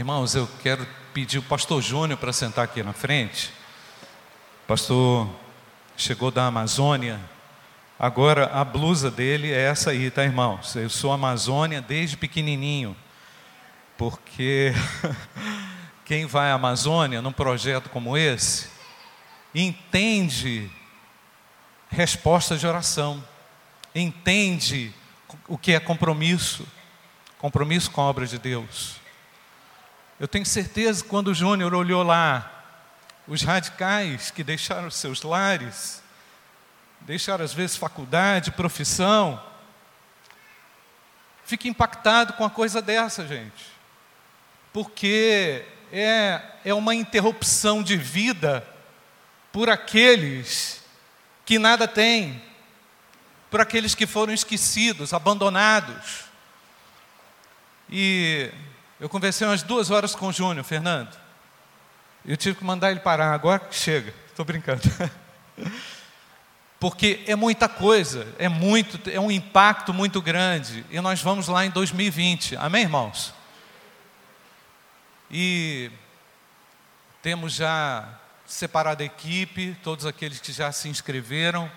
Irmãos, 0.00 0.34
eu 0.34 0.48
quero 0.62 0.88
pedir 1.12 1.36
o 1.36 1.42
pastor 1.42 1.82
Júnior 1.82 2.18
para 2.18 2.32
sentar 2.32 2.64
aqui 2.64 2.82
na 2.82 2.94
frente. 2.94 3.52
O 4.64 4.66
pastor 4.66 5.28
chegou 5.94 6.30
da 6.30 6.46
Amazônia. 6.46 7.20
Agora 7.98 8.46
a 8.46 8.64
blusa 8.64 9.10
dele 9.10 9.52
é 9.52 9.60
essa 9.60 9.90
aí, 9.90 10.10
tá, 10.10 10.24
irmãos? 10.24 10.74
Eu 10.74 10.88
sou 10.88 11.12
Amazônia 11.12 11.82
desde 11.82 12.16
pequenininho. 12.16 12.96
Porque 13.98 14.72
quem 16.06 16.24
vai 16.24 16.50
à 16.50 16.54
Amazônia 16.54 17.20
num 17.20 17.30
projeto 17.30 17.90
como 17.90 18.16
esse 18.16 18.70
entende 19.54 20.70
resposta 21.90 22.56
de 22.56 22.66
oração, 22.66 23.22
entende 23.94 24.94
o 25.46 25.58
que 25.58 25.74
é 25.74 25.78
compromisso, 25.78 26.66
compromisso 27.36 27.90
com 27.90 28.00
a 28.00 28.04
obra 28.04 28.26
de 28.26 28.38
Deus. 28.38 28.99
Eu 30.20 30.28
tenho 30.28 30.44
certeza 30.44 31.02
que 31.02 31.08
quando 31.08 31.28
o 31.28 31.34
Júnior 31.34 31.72
olhou 31.72 32.02
lá, 32.02 32.62
os 33.26 33.40
radicais 33.40 34.30
que 34.30 34.44
deixaram 34.44 34.90
seus 34.90 35.22
lares, 35.22 36.02
deixaram 37.00 37.42
às 37.42 37.54
vezes 37.54 37.78
faculdade, 37.78 38.50
profissão, 38.50 39.42
fica 41.46 41.68
impactado 41.68 42.34
com 42.34 42.44
a 42.44 42.50
coisa 42.50 42.82
dessa, 42.82 43.26
gente. 43.26 43.64
Porque 44.74 45.64
é, 45.90 46.42
é 46.66 46.74
uma 46.74 46.94
interrupção 46.94 47.82
de 47.82 47.96
vida 47.96 48.62
por 49.50 49.70
aqueles 49.70 50.84
que 51.46 51.58
nada 51.58 51.88
têm, 51.88 52.42
por 53.50 53.62
aqueles 53.62 53.94
que 53.94 54.06
foram 54.06 54.34
esquecidos, 54.34 55.14
abandonados. 55.14 56.24
E 57.88 58.52
eu 59.00 59.08
conversei 59.08 59.46
umas 59.46 59.62
duas 59.62 59.90
horas 59.90 60.14
com 60.14 60.26
o 60.26 60.32
Júnior, 60.32 60.62
Fernando. 60.62 61.16
Eu 62.24 62.36
tive 62.36 62.58
que 62.58 62.64
mandar 62.64 62.90
ele 62.90 63.00
parar, 63.00 63.32
agora 63.32 63.66
chega, 63.70 64.12
estou 64.28 64.44
brincando. 64.44 64.82
Porque 66.78 67.24
é 67.26 67.34
muita 67.34 67.68
coisa, 67.68 68.26
é 68.38 68.48
muito, 68.48 69.08
é 69.10 69.18
um 69.18 69.30
impacto 69.30 69.92
muito 69.92 70.20
grande. 70.20 70.84
E 70.90 71.00
nós 71.00 71.22
vamos 71.22 71.48
lá 71.48 71.64
em 71.64 71.70
2020. 71.70 72.56
Amém, 72.56 72.82
irmãos? 72.82 73.34
E 75.30 75.90
temos 77.22 77.54
já 77.54 78.06
separado 78.46 79.02
a 79.02 79.06
equipe, 79.06 79.76
todos 79.82 80.04
aqueles 80.04 80.40
que 80.40 80.52
já 80.52 80.72
se 80.72 80.88
inscreveram. 80.88 81.70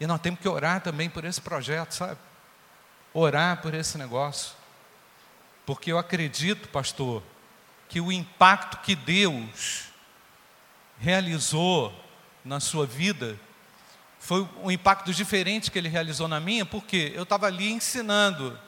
E 0.00 0.06
nós 0.06 0.20
temos 0.20 0.38
que 0.40 0.48
orar 0.48 0.80
também 0.80 1.08
por 1.08 1.24
esse 1.24 1.40
projeto, 1.40 1.92
sabe? 1.92 2.18
Orar 3.12 3.60
por 3.62 3.74
esse 3.74 3.98
negócio. 3.98 4.57
Porque 5.68 5.92
eu 5.92 5.98
acredito, 5.98 6.66
pastor, 6.70 7.22
que 7.90 8.00
o 8.00 8.10
impacto 8.10 8.78
que 8.78 8.96
Deus 8.96 9.88
realizou 10.98 11.94
na 12.42 12.58
sua 12.58 12.86
vida 12.86 13.38
foi 14.18 14.48
um 14.62 14.70
impacto 14.70 15.12
diferente 15.12 15.70
que 15.70 15.78
ele 15.78 15.90
realizou 15.90 16.26
na 16.26 16.40
minha, 16.40 16.64
porque 16.64 17.12
eu 17.14 17.24
estava 17.24 17.48
ali 17.48 17.70
ensinando. 17.70 18.58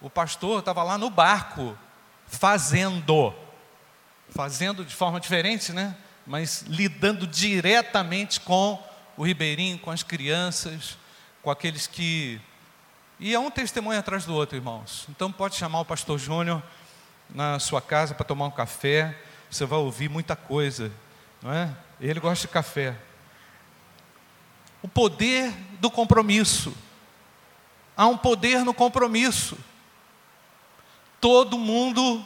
O 0.00 0.10
pastor 0.10 0.58
estava 0.58 0.82
lá 0.82 0.98
no 0.98 1.10
barco, 1.10 1.78
fazendo. 2.26 3.32
Fazendo 4.30 4.84
de 4.84 4.96
forma 4.96 5.20
diferente, 5.20 5.72
né? 5.72 5.96
Mas 6.26 6.62
lidando 6.62 7.24
diretamente 7.24 8.40
com 8.40 8.84
o 9.16 9.22
ribeirinho, 9.22 9.78
com 9.78 9.92
as 9.92 10.02
crianças, 10.02 10.98
com 11.40 11.52
aqueles 11.52 11.86
que 11.86 12.40
e 13.18 13.34
é 13.34 13.38
um 13.38 13.50
testemunho 13.50 13.98
atrás 13.98 14.24
do 14.26 14.34
outro, 14.34 14.56
irmãos. 14.56 15.06
Então 15.08 15.32
pode 15.32 15.56
chamar 15.56 15.80
o 15.80 15.84
pastor 15.84 16.18
Júnior 16.18 16.62
na 17.30 17.58
sua 17.58 17.80
casa 17.80 18.14
para 18.14 18.26
tomar 18.26 18.46
um 18.46 18.50
café. 18.50 19.18
Você 19.50 19.64
vai 19.64 19.78
ouvir 19.78 20.08
muita 20.10 20.36
coisa, 20.36 20.92
não 21.42 21.52
é? 21.52 21.74
Ele 21.98 22.20
gosta 22.20 22.46
de 22.46 22.52
café. 22.52 22.96
O 24.82 24.88
poder 24.88 25.50
do 25.80 25.90
compromisso. 25.90 26.76
Há 27.96 28.06
um 28.06 28.18
poder 28.18 28.64
no 28.64 28.74
compromisso. 28.74 29.56
Todo 31.18 31.56
mundo 31.56 32.24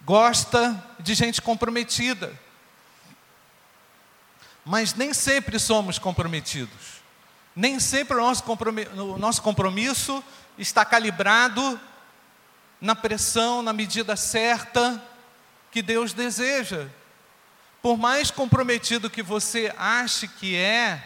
gosta 0.00 0.82
de 0.98 1.14
gente 1.14 1.42
comprometida. 1.42 2.32
Mas 4.64 4.94
nem 4.94 5.12
sempre 5.12 5.58
somos 5.58 5.98
comprometidos. 5.98 7.01
Nem 7.54 7.78
sempre 7.78 8.16
o 8.16 8.20
nosso, 8.20 8.44
o 8.96 9.18
nosso 9.18 9.42
compromisso 9.42 10.22
está 10.58 10.84
calibrado 10.84 11.80
na 12.80 12.94
pressão, 12.94 13.62
na 13.62 13.72
medida 13.72 14.16
certa 14.16 15.02
que 15.70 15.82
Deus 15.82 16.12
deseja. 16.12 16.88
Por 17.80 17.96
mais 17.96 18.30
comprometido 18.30 19.10
que 19.10 19.22
você 19.22 19.72
ache 19.76 20.28
que 20.28 20.56
é, 20.56 21.02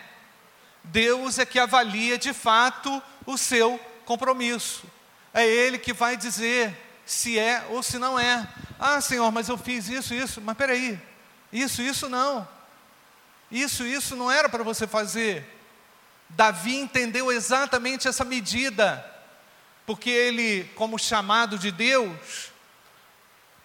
Deus 0.85 1.39
é 1.39 1.47
que 1.47 1.59
avalia 1.59 2.17
de 2.17 2.33
fato 2.33 3.03
o 3.25 3.37
seu 3.37 3.79
compromisso. 4.05 4.85
É 5.35 5.47
Ele 5.47 5.79
que 5.79 5.93
vai 5.93 6.17
dizer 6.17 6.77
se 7.05 7.39
é 7.39 7.65
ou 7.71 7.83
se 7.83 7.99
não 7.99 8.19
é. 8.19 8.47
Ah, 8.79 9.01
Senhor, 9.01 9.31
mas 9.31 9.49
eu 9.49 9.57
fiz 9.57 9.89
isso, 9.89 10.15
isso. 10.15 10.41
Mas 10.41 10.57
peraí, 10.57 11.01
isso, 11.53 11.83
isso 11.83 12.09
não. 12.09 12.47
Isso, 13.51 13.85
isso 13.85 14.17
não 14.17 14.31
era 14.31 14.49
para 14.49 14.65
você 14.65 14.87
fazer. 14.87 15.56
Davi 16.29 16.77
entendeu 16.77 17.33
exatamente 17.33 18.09
essa 18.09 18.25
medida, 18.25 19.05
porque 19.87 20.11
ele, 20.11 20.65
como 20.75 20.99
chamado 20.99 21.59
de 21.59 21.71
Deus, 21.71 22.51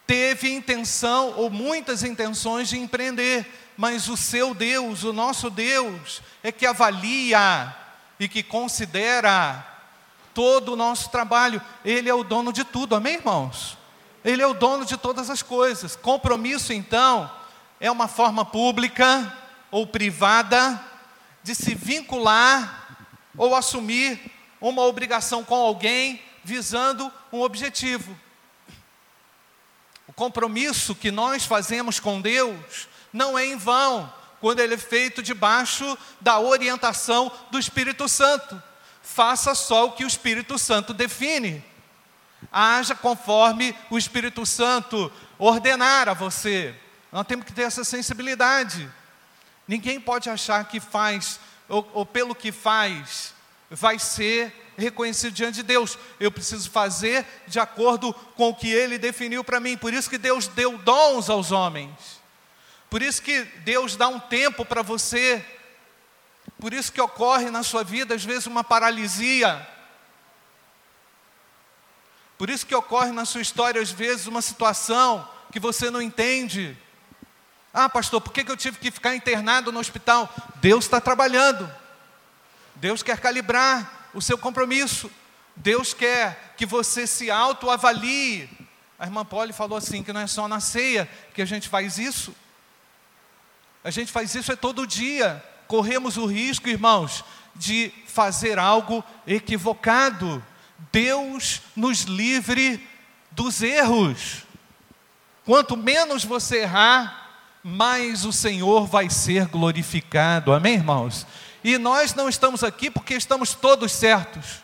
teve 0.05 0.51
intenção 0.51 1.33
ou 1.37 1.49
muitas 1.49 2.03
intenções 2.03 2.69
de 2.69 2.77
empreender, 2.77 3.45
mas 3.75 4.07
o 4.07 4.15
seu 4.15 4.53
Deus, 4.53 5.03
o 5.03 5.13
nosso 5.13 5.49
Deus, 5.49 6.21
é 6.43 6.51
que 6.51 6.65
avalia 6.65 7.75
e 8.19 8.27
que 8.27 8.43
considera 8.43 9.65
todo 10.33 10.73
o 10.73 10.75
nosso 10.75 11.09
trabalho. 11.09 11.61
Ele 11.83 12.09
é 12.09 12.13
o 12.13 12.23
dono 12.23 12.53
de 12.53 12.63
tudo, 12.63 12.95
amém, 12.95 13.15
irmãos? 13.15 13.77
Ele 14.23 14.41
é 14.41 14.47
o 14.47 14.53
dono 14.53 14.85
de 14.85 14.97
todas 14.97 15.29
as 15.29 15.41
coisas. 15.41 15.95
Compromisso, 15.95 16.71
então, 16.71 17.29
é 17.79 17.89
uma 17.89 18.07
forma 18.07 18.45
pública 18.45 19.35
ou 19.71 19.87
privada 19.87 20.90
de 21.43 21.55
se 21.55 21.75
vincular 21.75 22.97
ou 23.37 23.55
assumir 23.55 24.19
uma 24.59 24.83
obrigação 24.83 25.43
com 25.43 25.55
alguém 25.55 26.21
visando 26.43 27.11
um 27.31 27.41
objetivo. 27.41 28.17
O 30.07 30.13
compromisso 30.13 30.93
que 30.93 31.09
nós 31.09 31.45
fazemos 31.45 31.99
com 31.99 32.21
Deus 32.21 32.87
não 33.13 33.37
é 33.37 33.45
em 33.45 33.55
vão, 33.55 34.11
quando 34.39 34.59
ele 34.59 34.73
é 34.73 34.77
feito 34.77 35.21
debaixo 35.21 35.97
da 36.19 36.39
orientação 36.39 37.31
do 37.49 37.59
Espírito 37.59 38.09
Santo. 38.09 38.61
Faça 39.01 39.55
só 39.55 39.85
o 39.85 39.91
que 39.91 40.03
o 40.03 40.07
Espírito 40.07 40.57
Santo 40.57 40.93
define. 40.93 41.63
Haja 42.51 42.95
conforme 42.95 43.75
o 43.89 43.97
Espírito 43.97 44.45
Santo 44.45 45.11
ordenar 45.37 46.09
a 46.09 46.13
você. 46.13 46.75
Nós 47.11 47.25
temos 47.27 47.45
que 47.45 47.53
ter 47.53 47.63
essa 47.63 47.83
sensibilidade. 47.83 48.89
Ninguém 49.71 50.01
pode 50.01 50.29
achar 50.29 50.67
que 50.67 50.81
faz, 50.81 51.39
ou, 51.69 51.89
ou 51.93 52.05
pelo 52.05 52.35
que 52.35 52.51
faz, 52.51 53.33
vai 53.69 53.97
ser 53.97 54.53
reconhecido 54.75 55.31
diante 55.31 55.55
de 55.55 55.63
Deus. 55.63 55.97
Eu 56.19 56.29
preciso 56.29 56.69
fazer 56.69 57.25
de 57.47 57.57
acordo 57.57 58.13
com 58.13 58.49
o 58.49 58.53
que 58.53 58.69
Ele 58.69 58.97
definiu 58.97 59.45
para 59.45 59.61
mim. 59.61 59.77
Por 59.77 59.93
isso 59.93 60.09
que 60.09 60.17
Deus 60.17 60.45
deu 60.49 60.77
dons 60.77 61.29
aos 61.29 61.53
homens. 61.53 62.19
Por 62.89 63.01
isso 63.01 63.21
que 63.21 63.43
Deus 63.63 63.95
dá 63.95 64.09
um 64.09 64.19
tempo 64.19 64.65
para 64.65 64.81
você. 64.81 65.41
Por 66.59 66.73
isso 66.73 66.91
que 66.91 66.99
ocorre 66.99 67.49
na 67.49 67.63
sua 67.63 67.81
vida, 67.81 68.13
às 68.13 68.25
vezes, 68.25 68.47
uma 68.47 68.65
paralisia. 68.65 69.65
Por 72.37 72.49
isso 72.49 72.65
que 72.65 72.75
ocorre 72.75 73.13
na 73.13 73.23
sua 73.23 73.39
história, 73.39 73.81
às 73.81 73.89
vezes, 73.89 74.27
uma 74.27 74.41
situação 74.41 75.25
que 75.49 75.61
você 75.61 75.89
não 75.89 76.01
entende. 76.01 76.77
Ah, 77.73 77.87
pastor, 77.87 78.19
por 78.19 78.33
que 78.33 78.49
eu 78.49 78.57
tive 78.57 78.77
que 78.77 78.91
ficar 78.91 79.15
internado 79.15 79.71
no 79.71 79.79
hospital? 79.79 80.33
Deus 80.55 80.85
está 80.85 80.99
trabalhando. 80.99 81.69
Deus 82.75 83.01
quer 83.01 83.19
calibrar 83.19 84.09
o 84.13 84.21
seu 84.21 84.37
compromisso. 84.37 85.09
Deus 85.55 85.93
quer 85.93 86.53
que 86.57 86.65
você 86.65 87.07
se 87.07 87.31
autoavalie. 87.31 88.49
A 88.99 89.05
irmã 89.05 89.23
Polly 89.23 89.53
falou 89.53 89.77
assim: 89.77 90.03
que 90.03 90.11
não 90.11 90.21
é 90.21 90.27
só 90.27 90.47
na 90.47 90.59
ceia 90.59 91.09
que 91.33 91.41
a 91.41 91.45
gente 91.45 91.69
faz 91.69 91.97
isso. 91.97 92.35
A 93.83 93.89
gente 93.89 94.11
faz 94.11 94.35
isso 94.35 94.51
é 94.51 94.55
todo 94.55 94.85
dia. 94.85 95.43
Corremos 95.67 96.17
o 96.17 96.25
risco, 96.25 96.67
irmãos, 96.67 97.23
de 97.55 97.91
fazer 98.05 98.59
algo 98.59 99.03
equivocado. 99.25 100.43
Deus 100.91 101.61
nos 101.75 102.01
livre 102.01 102.85
dos 103.31 103.61
erros. 103.61 104.43
Quanto 105.45 105.77
menos 105.77 106.23
você 106.23 106.59
errar, 106.59 107.20
mais 107.63 108.25
o 108.25 108.33
Senhor 108.33 108.87
vai 108.87 109.09
ser 109.09 109.47
glorificado. 109.47 110.53
Amém, 110.53 110.75
irmãos? 110.75 111.27
E 111.63 111.77
nós 111.77 112.15
não 112.15 112.27
estamos 112.27 112.63
aqui 112.63 112.89
porque 112.89 113.13
estamos 113.13 113.53
todos 113.53 113.91
certos. 113.91 114.61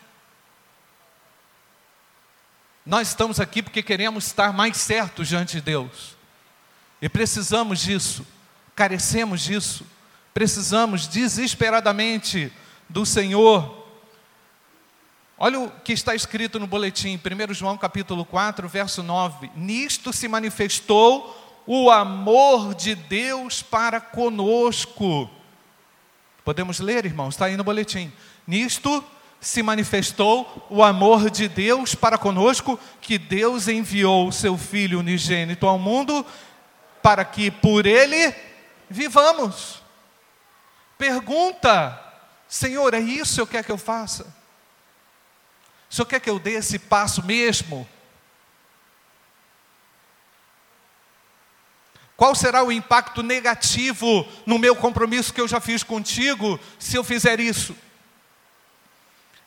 Nós 2.84 3.08
estamos 3.08 3.38
aqui 3.38 3.62
porque 3.62 3.82
queremos 3.82 4.26
estar 4.26 4.52
mais 4.52 4.78
certos 4.78 5.28
diante 5.28 5.56
de 5.56 5.60
Deus. 5.60 6.16
E 7.00 7.08
precisamos 7.08 7.80
disso, 7.80 8.26
carecemos 8.74 9.42
disso, 9.42 9.86
precisamos 10.34 11.06
desesperadamente 11.06 12.52
do 12.88 13.06
Senhor. 13.06 13.86
Olha 15.36 15.60
o 15.60 15.70
que 15.70 15.92
está 15.92 16.16
escrito 16.16 16.58
no 16.58 16.66
boletim, 16.66 17.16
1 17.16 17.54
João 17.54 17.78
capítulo 17.78 18.24
4, 18.24 18.68
verso 18.68 19.04
9. 19.04 19.52
Nisto 19.54 20.12
se 20.12 20.26
manifestou 20.26 21.47
o 21.70 21.90
amor 21.90 22.74
de 22.74 22.94
Deus 22.94 23.60
para 23.60 24.00
conosco. 24.00 25.28
Podemos 26.42 26.80
ler, 26.80 27.04
irmãos? 27.04 27.34
Está 27.34 27.44
aí 27.44 27.58
no 27.58 27.62
boletim. 27.62 28.10
Nisto 28.46 29.04
se 29.38 29.62
manifestou 29.62 30.66
o 30.70 30.82
amor 30.82 31.28
de 31.28 31.46
Deus 31.46 31.94
para 31.94 32.16
conosco, 32.16 32.80
que 33.02 33.18
Deus 33.18 33.68
enviou 33.68 34.28
o 34.28 34.32
seu 34.32 34.56
Filho 34.56 35.00
unigênito 35.00 35.66
ao 35.66 35.78
mundo, 35.78 36.24
para 37.02 37.22
que 37.22 37.50
por 37.50 37.84
ele 37.84 38.34
vivamos. 38.88 39.82
Pergunta, 40.96 42.02
Senhor, 42.48 42.94
é 42.94 42.98
isso 42.98 43.34
que 43.34 43.40
eu 43.42 43.46
quero 43.46 43.64
que 43.64 43.72
eu 43.72 43.78
faça? 43.78 44.24
O 45.90 45.94
Senhor 45.94 46.06
quer 46.06 46.20
que 46.20 46.30
eu 46.30 46.38
dê 46.38 46.52
esse 46.52 46.78
passo 46.78 47.22
mesmo? 47.26 47.86
Qual 52.18 52.34
será 52.34 52.64
o 52.64 52.72
impacto 52.72 53.22
negativo 53.22 54.26
no 54.44 54.58
meu 54.58 54.74
compromisso 54.74 55.32
que 55.32 55.40
eu 55.40 55.46
já 55.46 55.60
fiz 55.60 55.84
contigo 55.84 56.58
se 56.76 56.96
eu 56.96 57.04
fizer 57.04 57.38
isso? 57.38 57.76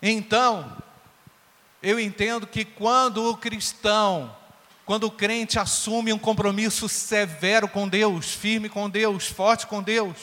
Então, 0.01 0.77
eu 1.83 1.99
entendo 1.99 2.47
que 2.47 2.63
quando 2.63 3.29
o 3.29 3.35
cristão, 3.35 4.33
quando 4.85 5.03
o 5.03 5.11
crente 5.11 5.59
assume 5.59 6.13
um 6.13 6.17
compromisso 6.17 6.87
severo 6.87 7.67
com 7.67 7.89
Deus, 7.89 8.31
firme 8.33 8.69
com 8.69 8.89
Deus, 8.89 9.27
forte 9.27 9.67
com 9.67 9.83
Deus, 9.83 10.15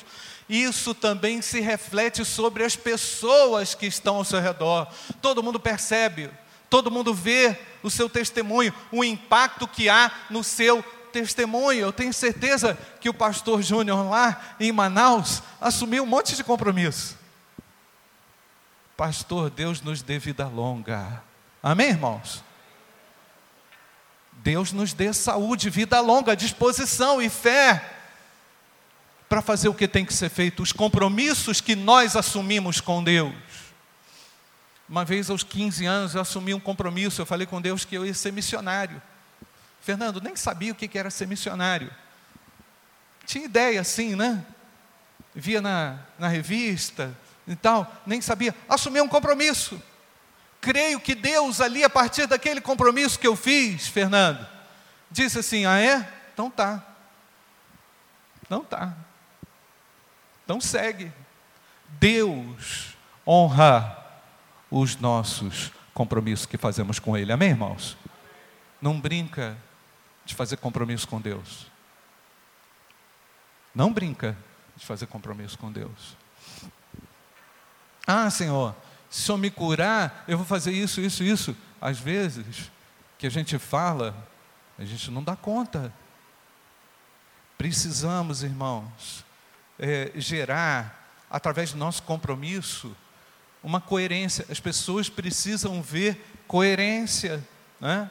isso 0.49 0.95
também 0.95 1.43
se 1.43 1.61
reflete 1.61 2.25
sobre 2.25 2.65
as 2.65 2.75
pessoas 2.75 3.75
que 3.75 3.85
estão 3.85 4.17
ao 4.17 4.25
seu 4.25 4.41
redor. 4.41 4.89
Todo 5.21 5.43
mundo 5.43 5.61
percebe, 5.61 6.31
todo 6.71 6.91
mundo 6.91 7.13
vê 7.13 7.59
o 7.83 7.91
seu 7.91 8.09
testemunho, 8.09 8.73
o 8.91 9.05
impacto 9.05 9.69
que 9.69 9.91
há 9.91 10.11
no 10.31 10.43
seu 10.43 10.83
testemunho. 11.09 11.81
Eu 11.81 11.93
tenho 11.93 12.13
certeza 12.13 12.79
que 13.01 13.09
o 13.09 13.15
pastor 13.15 13.63
Júnior 13.63 14.09
lá 14.09 14.41
em 14.61 14.71
Manaus 14.73 15.43
assumiu 15.61 16.05
um 16.05 16.07
monte 16.07 16.37
de 16.37 16.45
compromisso. 16.45 17.17
Pastor, 18.97 19.51
Deus 19.51 19.81
nos 19.81 20.03
dê 20.03 20.19
vida 20.19 20.47
longa. 20.47 21.23
Amém, 21.63 21.89
irmãos? 21.89 22.43
Deus 24.33 24.73
nos 24.73 24.93
dê 24.93 25.13
saúde, 25.13 25.71
vida 25.71 26.01
longa, 26.01 26.37
disposição 26.37 27.21
e 27.21 27.29
fé 27.29 27.95
para 29.29 29.43
fazer 29.43 29.69
o 29.69 29.75
que 29.75 29.87
tem 29.87 30.05
que 30.05 30.15
ser 30.15 30.31
feito, 30.31 30.63
os 30.63 30.73
compromissos 30.73 31.61
que 31.61 31.77
nós 31.77 32.17
assumimos 32.17 32.81
com 32.81 33.05
Deus. 33.05 33.35
Uma 34.89 35.05
vez 35.05 35.29
aos 35.29 35.43
15 35.43 35.85
anos 35.85 36.15
eu 36.15 36.21
assumi 36.21 36.55
um 36.55 36.61
compromisso, 36.61 37.21
eu 37.21 37.27
falei 37.27 37.47
com 37.47 37.61
Deus 37.61 37.85
que 37.85 37.95
eu 37.95 38.07
ia 38.07 38.15
ser 38.15 38.33
missionário. 38.33 39.03
Fernando 39.81 40.21
nem 40.21 40.37
sabia 40.37 40.73
o 40.73 40.75
que 40.75 40.99
era 40.99 41.11
ser 41.11 41.27
missionário. 41.27 41.93
Tinha 43.25 43.45
ideia 43.45 43.81
assim, 43.81 44.15
né? 44.15 44.45
Via 45.35 45.61
na, 45.61 45.99
na 46.19 46.29
revista, 46.29 47.15
e 47.49 47.57
tal, 47.57 47.91
nem 48.07 48.21
sabia, 48.21 48.55
assumi 48.69 49.01
um 49.01 49.09
compromisso. 49.09 49.83
Creio 50.61 51.01
que 51.01 51.15
Deus 51.15 51.61
ali, 51.61 51.83
a 51.83 51.89
partir 51.89 52.27
daquele 52.27 52.61
compromisso 52.61 53.19
que 53.19 53.27
eu 53.27 53.35
fiz, 53.35 53.89
Fernando, 53.89 54.47
disse 55.11 55.39
assim: 55.39 55.65
Ah, 55.65 55.81
é? 55.81 56.07
Então 56.35 56.51
tá. 56.51 56.85
Então 58.45 58.63
tá. 58.63 58.95
Então 60.45 60.61
segue. 60.61 61.11
Deus 61.89 62.95
honra 63.27 63.97
os 64.71 64.97
nossos 64.97 65.73
compromissos 65.95 66.45
que 66.45 66.59
fazemos 66.59 66.99
com 66.99 67.17
Ele. 67.17 67.33
Amém, 67.33 67.51
irmãos? 67.51 67.97
Não 68.83 69.01
brinca 69.01 69.57
de 70.29 70.35
fazer 70.35 70.59
compromisso 70.59 71.09
com 71.09 71.19
Deus. 71.19 71.67
Não 73.75 73.91
brinca 73.91 74.37
de 74.77 74.85
fazer 74.85 75.07
compromisso 75.07 75.59
com 75.59 75.73
Deus. 75.73 76.17
Ah, 78.07 78.29
Senhor, 78.29 78.77
se 79.09 79.23
Senhor 79.23 79.39
me 79.39 79.51
curar, 79.51 80.25
eu 80.29 80.37
vou 80.37 80.47
fazer 80.47 80.71
isso, 80.73 81.01
isso, 81.01 81.25
isso. 81.25 81.57
Às 81.81 81.99
vezes, 81.99 82.71
que 83.17 83.27
a 83.27 83.31
gente 83.31 83.59
fala, 83.59 84.15
a 84.79 84.85
gente 84.85 85.11
não 85.11 85.25
dá 85.25 85.35
conta. 85.35 85.91
Precisamos, 87.57 88.43
irmãos, 88.43 89.25
é, 89.79 90.13
gerar, 90.17 91.11
através 91.31 91.73
do 91.73 91.79
nosso 91.79 92.03
compromisso, 92.03 92.95
uma 93.63 93.81
coerência. 93.81 94.45
As 94.51 94.61
pessoas 94.61 95.09
precisam 95.09 95.81
ver 95.81 96.23
coerência. 96.47 97.43
Né? 97.81 98.11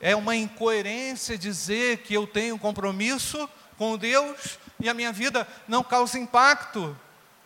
É 0.00 0.14
uma 0.14 0.36
incoerência 0.36 1.38
dizer 1.38 1.98
que 1.98 2.14
eu 2.14 2.26
tenho 2.26 2.58
compromisso 2.58 3.48
com 3.76 3.96
Deus 3.96 4.58
e 4.80 4.88
a 4.88 4.94
minha 4.94 5.12
vida 5.12 5.46
não 5.66 5.82
causa 5.82 6.18
impacto. 6.18 6.96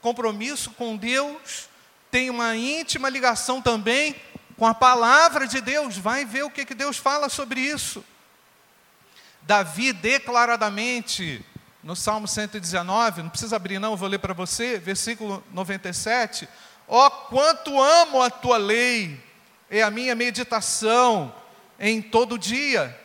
Compromisso 0.01 0.71
com 0.73 0.97
Deus 0.97 1.69
tem 2.11 2.31
uma 2.31 2.57
íntima 2.57 3.09
ligação 3.09 3.61
também 3.61 4.17
com 4.57 4.67
a 4.67 4.75
palavra 4.75 5.47
de 5.47 5.61
Deus. 5.61 5.97
Vai 5.97 6.25
ver 6.25 6.45
o 6.45 6.51
que, 6.51 6.65
que 6.65 6.75
Deus 6.75 6.97
fala 6.97 7.29
sobre 7.29 7.61
isso. 7.61 8.05
Davi 9.43 9.93
declaradamente, 9.93 11.45
no 11.83 11.97
Salmo 11.97 12.29
119, 12.29 13.23
não 13.23 13.31
precisa 13.31 13.57
abrir 13.57 13.79
não, 13.79 13.97
vou 13.97 14.09
ler 14.09 14.19
para 14.19 14.35
você, 14.35 14.79
versículo 14.79 15.43
97. 15.53 16.49
Ó 16.87 17.07
oh, 17.07 17.11
quanto 17.11 17.81
amo 17.81 18.23
a 18.23 18.31
tua 18.31 18.57
lei, 18.57 19.23
é 19.71 19.83
a 19.83 19.91
minha 19.91 20.15
meditação 20.15 21.33
em 21.79 22.03
todo 22.03 22.39
dia. 22.39 22.99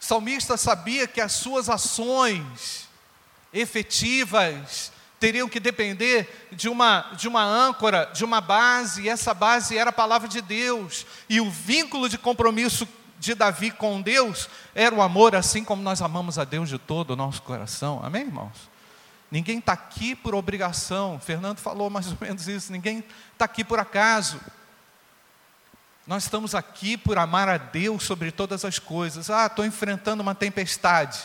O 0.00 0.04
salmista 0.04 0.56
sabia 0.56 1.06
que 1.06 1.20
as 1.20 1.32
suas 1.32 1.68
ações 1.68 2.88
efetivas, 3.52 4.92
teriam 5.20 5.48
que 5.48 5.60
depender 5.60 6.48
de 6.50 6.68
uma, 6.68 7.12
de 7.12 7.28
uma 7.28 7.42
âncora, 7.42 8.10
de 8.14 8.24
uma 8.24 8.40
base, 8.40 9.02
e 9.02 9.08
essa 9.08 9.34
base 9.34 9.76
era 9.76 9.90
a 9.90 9.92
palavra 9.92 10.26
de 10.26 10.40
Deus, 10.40 11.06
e 11.28 11.40
o 11.40 11.50
vínculo 11.50 12.08
de 12.08 12.16
compromisso 12.16 12.88
de 13.18 13.34
Davi 13.34 13.70
com 13.70 14.00
Deus 14.00 14.48
era 14.74 14.94
o 14.94 15.02
amor, 15.02 15.36
assim 15.36 15.62
como 15.62 15.82
nós 15.82 16.00
amamos 16.00 16.38
a 16.38 16.44
Deus 16.44 16.70
de 16.70 16.78
todo 16.78 17.10
o 17.10 17.16
nosso 17.16 17.42
coração, 17.42 18.00
amém, 18.02 18.22
irmãos? 18.22 18.70
Ninguém 19.30 19.58
está 19.58 19.74
aqui 19.74 20.16
por 20.16 20.34
obrigação, 20.34 21.20
Fernando 21.20 21.58
falou 21.58 21.90
mais 21.90 22.06
ou 22.08 22.16
menos 22.18 22.48
isso, 22.48 22.72
ninguém 22.72 23.04
está 23.32 23.44
aqui 23.44 23.62
por 23.62 23.78
acaso. 23.78 24.40
Nós 26.10 26.24
estamos 26.24 26.56
aqui 26.56 26.96
por 26.96 27.18
amar 27.18 27.48
a 27.48 27.56
Deus 27.56 28.02
sobre 28.02 28.32
todas 28.32 28.64
as 28.64 28.80
coisas. 28.80 29.30
Ah, 29.30 29.46
estou 29.46 29.64
enfrentando 29.64 30.24
uma 30.24 30.34
tempestade. 30.34 31.20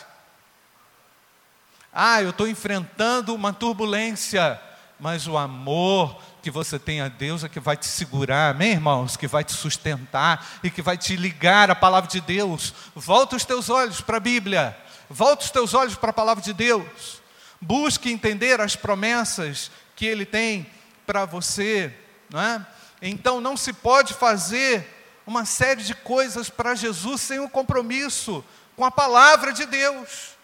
Ah, 1.92 2.22
eu 2.22 2.30
estou 2.30 2.46
enfrentando 2.46 3.34
uma 3.34 3.52
turbulência, 3.52 4.60
mas 5.00 5.26
o 5.26 5.36
amor 5.36 6.22
que 6.40 6.52
você 6.52 6.78
tem 6.78 7.00
a 7.00 7.08
Deus 7.08 7.42
é 7.42 7.48
que 7.48 7.58
vai 7.58 7.76
te 7.76 7.86
segurar, 7.86 8.50
amém, 8.50 8.74
irmãos? 8.74 9.16
Que 9.16 9.26
vai 9.26 9.42
te 9.42 9.54
sustentar 9.54 10.46
e 10.62 10.70
que 10.70 10.80
vai 10.80 10.96
te 10.96 11.16
ligar 11.16 11.68
à 11.68 11.74
palavra 11.74 12.08
de 12.08 12.20
Deus. 12.20 12.72
Volta 12.94 13.34
os 13.34 13.44
teus 13.44 13.68
olhos 13.68 14.00
para 14.00 14.18
a 14.18 14.20
Bíblia, 14.20 14.78
volta 15.10 15.42
os 15.42 15.50
teus 15.50 15.74
olhos 15.74 15.96
para 15.96 16.10
a 16.10 16.12
palavra 16.12 16.44
de 16.44 16.52
Deus. 16.52 17.20
Busque 17.60 18.08
entender 18.08 18.60
as 18.60 18.76
promessas 18.76 19.68
que 19.96 20.06
Ele 20.06 20.24
tem 20.24 20.64
para 21.04 21.24
você, 21.24 21.92
não 22.30 22.40
é? 22.40 22.64
Então 23.00 23.40
não 23.40 23.56
se 23.56 23.72
pode 23.72 24.14
fazer 24.14 24.86
uma 25.26 25.44
série 25.44 25.82
de 25.82 25.94
coisas 25.94 26.48
para 26.48 26.74
Jesus 26.74 27.20
sem 27.20 27.38
um 27.40 27.48
compromisso 27.48 28.44
com 28.74 28.84
a 28.84 28.90
palavra 28.90 29.52
de 29.52 29.66
Deus 29.66 30.36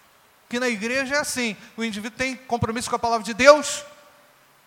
que 0.53 0.61
na 0.61 0.69
igreja 0.69 1.15
é 1.15 1.19
assim: 1.19 1.57
o 1.79 1.83
indivíduo 1.83 2.19
tem 2.19 2.37
compromisso 2.37 2.91
com 2.91 2.97
a 2.97 2.99
palavra 2.99 3.25
de 3.25 3.33
Deus, 3.33 3.83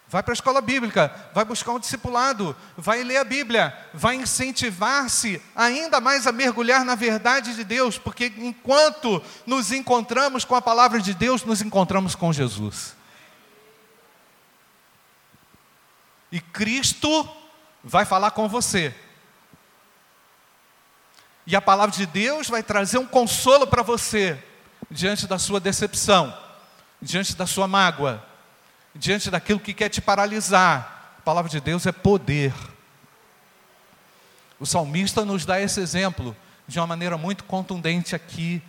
vai 0.08 0.24
para 0.24 0.32
a 0.32 0.34
escola 0.34 0.60
bíblica, 0.60 1.14
vai 1.32 1.46
buscar 1.46 1.74
um 1.74 1.80
discipulado, 1.80 2.58
vai 2.76 3.04
ler 3.04 3.18
a 3.18 3.24
Bíblia, 3.24 3.72
vai 3.94 4.16
incentivar-se 4.16 5.40
ainda 5.56 6.02
mais 6.02 6.26
a 6.26 6.32
mergulhar 6.32 6.84
na 6.84 6.96
verdade 6.96 7.54
de 7.54 7.64
Deus, 7.64 8.00
porque 8.00 8.34
enquanto 8.38 9.22
nos 9.46 9.72
encontramos 9.72 10.44
com 10.44 10.56
a 10.56 10.62
palavra 10.62 11.00
de 11.00 11.14
Deus, 11.14 11.44
nos 11.44 11.62
encontramos 11.62 12.16
com 12.16 12.34
Jesus. 12.34 12.96
E 16.32 16.42
Cristo 16.42 17.30
vai 17.86 18.04
falar 18.04 18.32
com 18.32 18.50
você. 18.50 18.94
E 21.46 21.56
a 21.56 21.62
palavra 21.62 21.96
de 21.96 22.08
Deus 22.08 22.50
vai 22.50 22.64
trazer 22.64 22.98
um 22.98 23.06
consolo 23.06 23.68
para 23.68 23.84
você 23.84 24.44
diante 24.90 25.28
da 25.28 25.38
sua 25.38 25.60
decepção, 25.60 26.36
diante 27.00 27.36
da 27.36 27.46
sua 27.46 27.68
mágoa, 27.68 28.26
diante 28.96 29.30
daquilo 29.30 29.60
que 29.60 29.74
quer 29.74 29.90
te 29.90 30.02
paralisar. 30.02 31.14
A 31.20 31.22
palavra 31.22 31.50
de 31.50 31.62
Deus 31.62 31.86
é 31.86 31.92
poder. 31.92 32.54
O 34.60 34.66
salmista 34.66 35.24
nos 35.24 35.46
dá 35.46 35.62
esse 35.62 35.80
exemplo 35.80 36.36
de 36.68 36.80
uma 36.80 36.88
maneira 36.88 37.18
muito 37.20 37.44
contundente 37.44 38.16
aqui. 38.16 38.62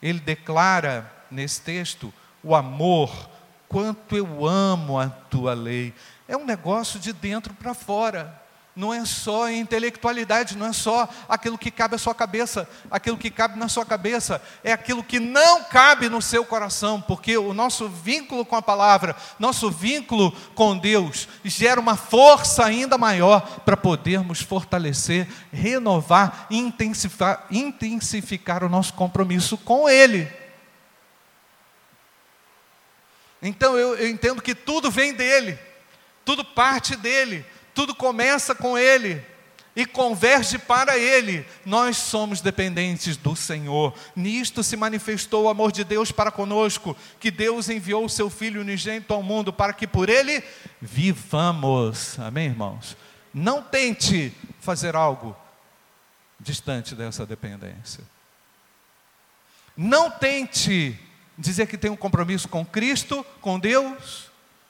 Ele 0.00 0.20
declara 0.20 1.12
nesse 1.28 1.60
texto 1.60 2.14
o 2.44 2.54
amor, 2.54 3.28
quanto 3.68 4.16
eu 4.16 4.46
amo 4.46 5.00
a 5.00 5.08
tua 5.08 5.52
lei. 5.54 5.92
É 6.28 6.36
um 6.36 6.44
negócio 6.44 6.98
de 6.98 7.12
dentro 7.12 7.54
para 7.54 7.74
fora. 7.74 8.46
Não 8.76 8.92
é 8.92 9.06
só 9.06 9.50
intelectualidade, 9.50 10.54
não 10.54 10.66
é 10.66 10.72
só 10.72 11.08
aquilo 11.26 11.56
que 11.56 11.70
cabe 11.70 11.94
à 11.94 11.98
sua 11.98 12.14
cabeça, 12.14 12.68
aquilo 12.90 13.16
que 13.16 13.30
cabe 13.30 13.58
na 13.58 13.70
sua 13.70 13.86
cabeça, 13.86 14.42
é 14.62 14.70
aquilo 14.70 15.02
que 15.02 15.18
não 15.18 15.64
cabe 15.64 16.10
no 16.10 16.20
seu 16.20 16.44
coração, 16.44 17.00
porque 17.00 17.38
o 17.38 17.54
nosso 17.54 17.88
vínculo 17.88 18.44
com 18.44 18.54
a 18.54 18.60
palavra, 18.60 19.16
nosso 19.38 19.70
vínculo 19.70 20.30
com 20.54 20.76
Deus, 20.76 21.26
gera 21.42 21.80
uma 21.80 21.96
força 21.96 22.66
ainda 22.66 22.98
maior 22.98 23.40
para 23.64 23.78
podermos 23.78 24.42
fortalecer, 24.42 25.26
renovar 25.50 26.46
intensificar, 26.50 27.46
intensificar 27.50 28.62
o 28.62 28.68
nosso 28.68 28.92
compromisso 28.92 29.56
com 29.56 29.88
Ele. 29.88 30.30
Então 33.40 33.78
eu, 33.78 33.96
eu 33.96 34.08
entendo 34.08 34.42
que 34.42 34.54
tudo 34.54 34.90
vem 34.90 35.14
dele, 35.14 35.58
tudo 36.26 36.44
parte 36.44 36.94
dele 36.94 37.46
tudo 37.76 37.94
começa 37.94 38.54
com 38.54 38.78
Ele 38.78 39.22
e 39.76 39.84
converge 39.84 40.58
para 40.58 40.96
Ele. 40.96 41.44
Nós 41.62 41.98
somos 41.98 42.40
dependentes 42.40 43.18
do 43.18 43.36
Senhor. 43.36 43.92
Nisto 44.16 44.62
se 44.62 44.78
manifestou 44.78 45.44
o 45.44 45.48
amor 45.50 45.70
de 45.70 45.84
Deus 45.84 46.10
para 46.10 46.30
conosco, 46.30 46.96
que 47.20 47.30
Deus 47.30 47.68
enviou 47.68 48.06
o 48.06 48.08
seu 48.08 48.30
Filho 48.30 48.62
unigênito 48.62 49.12
ao 49.12 49.22
mundo 49.22 49.52
para 49.52 49.74
que 49.74 49.86
por 49.86 50.08
Ele 50.08 50.42
vivamos. 50.80 52.18
Amém, 52.18 52.46
irmãos? 52.46 52.96
Não 53.32 53.62
tente 53.62 54.32
fazer 54.58 54.96
algo 54.96 55.36
distante 56.40 56.94
dessa 56.94 57.26
dependência. 57.26 58.02
Não 59.76 60.10
tente 60.10 60.98
dizer 61.36 61.66
que 61.66 61.76
tem 61.76 61.90
um 61.90 61.96
compromisso 61.96 62.48
com 62.48 62.64
Cristo, 62.64 63.22
com 63.42 63.58
Deus, 63.58 64.25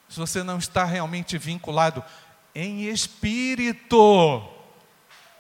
se 0.09 0.19
você 0.19 0.43
não 0.43 0.59
está 0.59 0.85
realmente 0.85 1.37
vinculado 1.39 2.03
em 2.55 2.85
espírito 2.85 4.47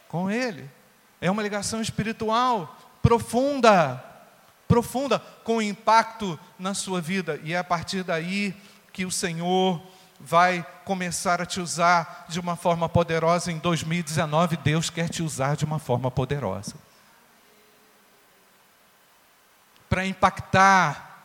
com 0.08 0.30
Ele. 0.30 0.68
É 1.20 1.30
uma 1.30 1.42
ligação 1.42 1.80
espiritual 1.80 2.76
profunda, 3.02 4.02
profunda, 4.66 5.18
com 5.44 5.62
impacto 5.62 6.38
na 6.58 6.74
sua 6.74 7.00
vida. 7.00 7.40
E 7.44 7.52
é 7.52 7.58
a 7.58 7.64
partir 7.64 8.02
daí 8.02 8.54
que 8.92 9.04
o 9.04 9.10
Senhor 9.10 9.80
vai 10.18 10.66
começar 10.84 11.40
a 11.40 11.46
te 11.46 11.60
usar 11.60 12.26
de 12.28 12.40
uma 12.40 12.56
forma 12.56 12.88
poderosa 12.88 13.52
em 13.52 13.58
2019. 13.58 14.56
Deus 14.56 14.90
quer 14.90 15.08
te 15.08 15.22
usar 15.22 15.56
de 15.56 15.64
uma 15.64 15.78
forma 15.78 16.10
poderosa 16.10 16.74
para 19.88 20.06
impactar 20.06 21.24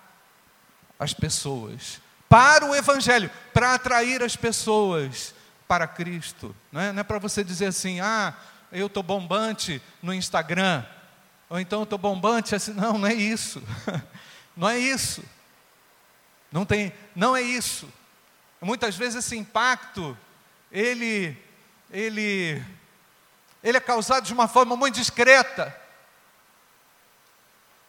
as 1.00 1.14
pessoas, 1.14 2.01
para 2.32 2.66
o 2.66 2.74
Evangelho, 2.74 3.30
para 3.54 3.74
atrair 3.74 4.24
as 4.24 4.38
pessoas 4.38 5.36
para 5.68 5.86
Cristo. 5.86 6.56
Não 6.72 6.80
é, 6.80 6.94
não 6.94 7.02
é 7.02 7.04
para 7.04 7.20
você 7.20 7.44
dizer 7.44 7.66
assim, 7.66 8.00
ah, 8.00 8.34
eu 8.72 8.88
estou 8.88 9.04
bombante 9.04 9.82
no 10.02 10.14
Instagram, 10.14 10.86
ou 11.50 11.60
então 11.60 11.82
eu 11.82 11.84
estou 11.84 12.00
bombante 12.00 12.56
assim. 12.56 12.72
Não, 12.72 12.98
não 12.98 13.06
é 13.06 13.14
isso. 13.14 13.62
Não 14.56 14.70
é 14.70 14.78
isso. 14.78 15.24
Não 16.52 16.66
tem, 16.66 16.92
não 17.16 17.34
é 17.36 17.42
isso. 17.42 17.92
Muitas 18.60 18.98
vezes 18.98 19.26
esse 19.26 19.38
impacto, 19.38 20.16
ele, 20.70 21.38
ele, 21.90 22.62
ele 23.64 23.78
é 23.78 23.80
causado 23.80 24.26
de 24.26 24.34
uma 24.34 24.50
forma 24.50 24.76
muito 24.76 24.96
discreta. 24.96 25.74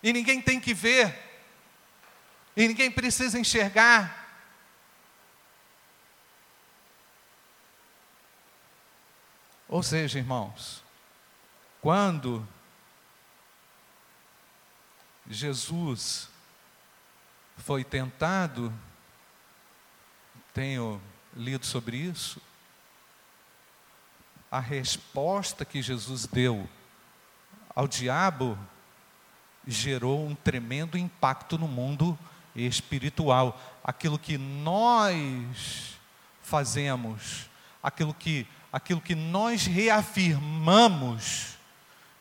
E 0.05 0.13
ninguém 0.13 0.41
tem 0.41 0.61
que 0.61 0.73
ver. 0.73 1.13
E 2.57 2.69
ninguém 2.69 2.93
precisa 2.93 3.41
enxergar. 3.41 4.22
Ou 9.73 9.83
seja, 9.83 10.19
irmãos, 10.19 10.85
quando 11.81 12.47
Jesus 15.27 16.29
foi 17.57 17.83
tentado, 17.83 18.71
tenho 20.53 21.01
lido 21.35 21.65
sobre 21.65 21.97
isso, 21.97 22.39
a 24.51 24.61
resposta 24.61 25.65
que 25.65 25.81
Jesus 25.81 26.27
deu 26.27 26.69
ao 27.75 27.89
diabo 27.89 28.59
gerou 29.67 30.27
um 30.27 30.35
tremendo 30.35 30.99
impacto 30.99 31.57
no 31.57 31.67
mundo 31.67 32.19
espiritual. 32.55 33.59
Aquilo 33.83 34.19
que 34.19 34.37
nós 34.37 35.99
fazemos, 36.43 37.49
aquilo 37.83 38.13
que 38.13 38.47
aquilo 38.73 39.01
que 39.01 39.15
nós 39.15 39.67
reafirmamos 39.67 41.59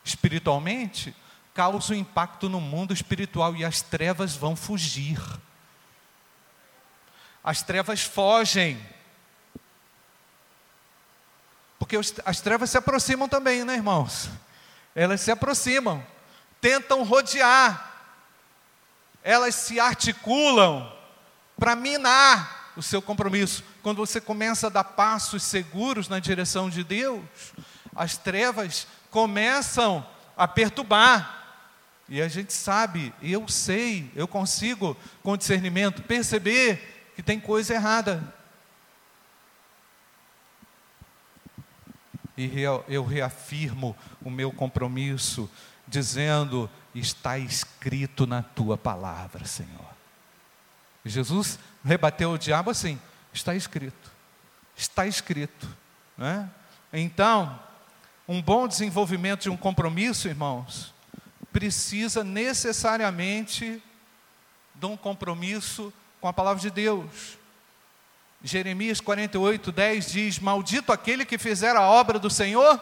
espiritualmente, 0.04 1.14
causa 1.54 1.94
um 1.94 1.96
impacto 1.96 2.48
no 2.48 2.60
mundo 2.60 2.92
espiritual 2.92 3.56
e 3.56 3.64
as 3.64 3.80
trevas 3.80 4.36
vão 4.36 4.54
fugir. 4.54 5.18
As 7.42 7.62
trevas 7.62 8.02
fogem. 8.02 8.80
Porque 11.78 11.96
as 12.24 12.40
trevas 12.40 12.70
se 12.70 12.78
aproximam 12.78 13.28
também, 13.28 13.64
né, 13.64 13.74
irmãos? 13.74 14.30
Elas 14.94 15.20
se 15.20 15.30
aproximam, 15.30 16.04
tentam 16.60 17.02
rodear, 17.02 17.92
elas 19.22 19.54
se 19.54 19.80
articulam 19.80 20.92
para 21.58 21.74
minar 21.74 22.72
o 22.76 22.82
seu 22.82 23.00
compromisso. 23.00 23.64
Quando 23.82 23.98
você 23.98 24.20
começa 24.20 24.68
a 24.68 24.70
dar 24.70 24.84
passos 24.84 25.42
seguros 25.42 26.08
na 26.08 26.18
direção 26.18 26.70
de 26.70 26.84
Deus, 26.84 27.22
as 27.94 28.16
trevas 28.16 28.86
começam 29.10 30.06
a 30.36 30.46
perturbar. 30.46 31.40
E 32.08 32.20
a 32.20 32.28
gente 32.28 32.52
sabe, 32.52 33.12
eu 33.22 33.48
sei, 33.48 34.10
eu 34.14 34.28
consigo, 34.28 34.96
com 35.22 35.36
discernimento, 35.36 36.02
perceber 36.02 37.12
que 37.16 37.22
tem 37.22 37.40
coisa 37.40 37.74
errada. 37.74 38.34
E 42.36 42.50
eu 42.88 43.04
reafirmo 43.04 43.96
o 44.22 44.30
meu 44.30 44.52
compromisso, 44.52 45.50
dizendo: 45.86 46.70
está 46.94 47.38
escrito 47.38 48.26
na 48.26 48.42
tua 48.42 48.76
palavra, 48.78 49.44
Senhor. 49.44 49.92
Jesus 51.04 51.58
rebateu 51.84 52.32
o 52.32 52.38
diabo 52.38 52.70
assim: 52.70 52.98
está 53.32 53.54
escrito, 53.54 54.10
está 54.76 55.06
escrito. 55.06 55.68
Né? 56.16 56.48
Então, 56.92 57.58
um 58.28 58.40
bom 58.40 58.68
desenvolvimento 58.68 59.42
de 59.42 59.50
um 59.50 59.56
compromisso, 59.56 60.28
irmãos, 60.28 60.92
precisa 61.52 62.22
necessariamente 62.24 63.82
de 64.74 64.86
um 64.86 64.96
compromisso 64.96 65.92
com 66.20 66.28
a 66.28 66.32
palavra 66.32 66.60
de 66.60 66.70
Deus. 66.70 67.38
Jeremias 68.42 69.00
48, 69.00 69.70
10 69.70 70.12
diz: 70.12 70.38
Maldito 70.38 70.92
aquele 70.92 71.24
que 71.24 71.38
fizer 71.38 71.76
a 71.76 71.82
obra 71.82 72.18
do 72.18 72.30
Senhor 72.30 72.80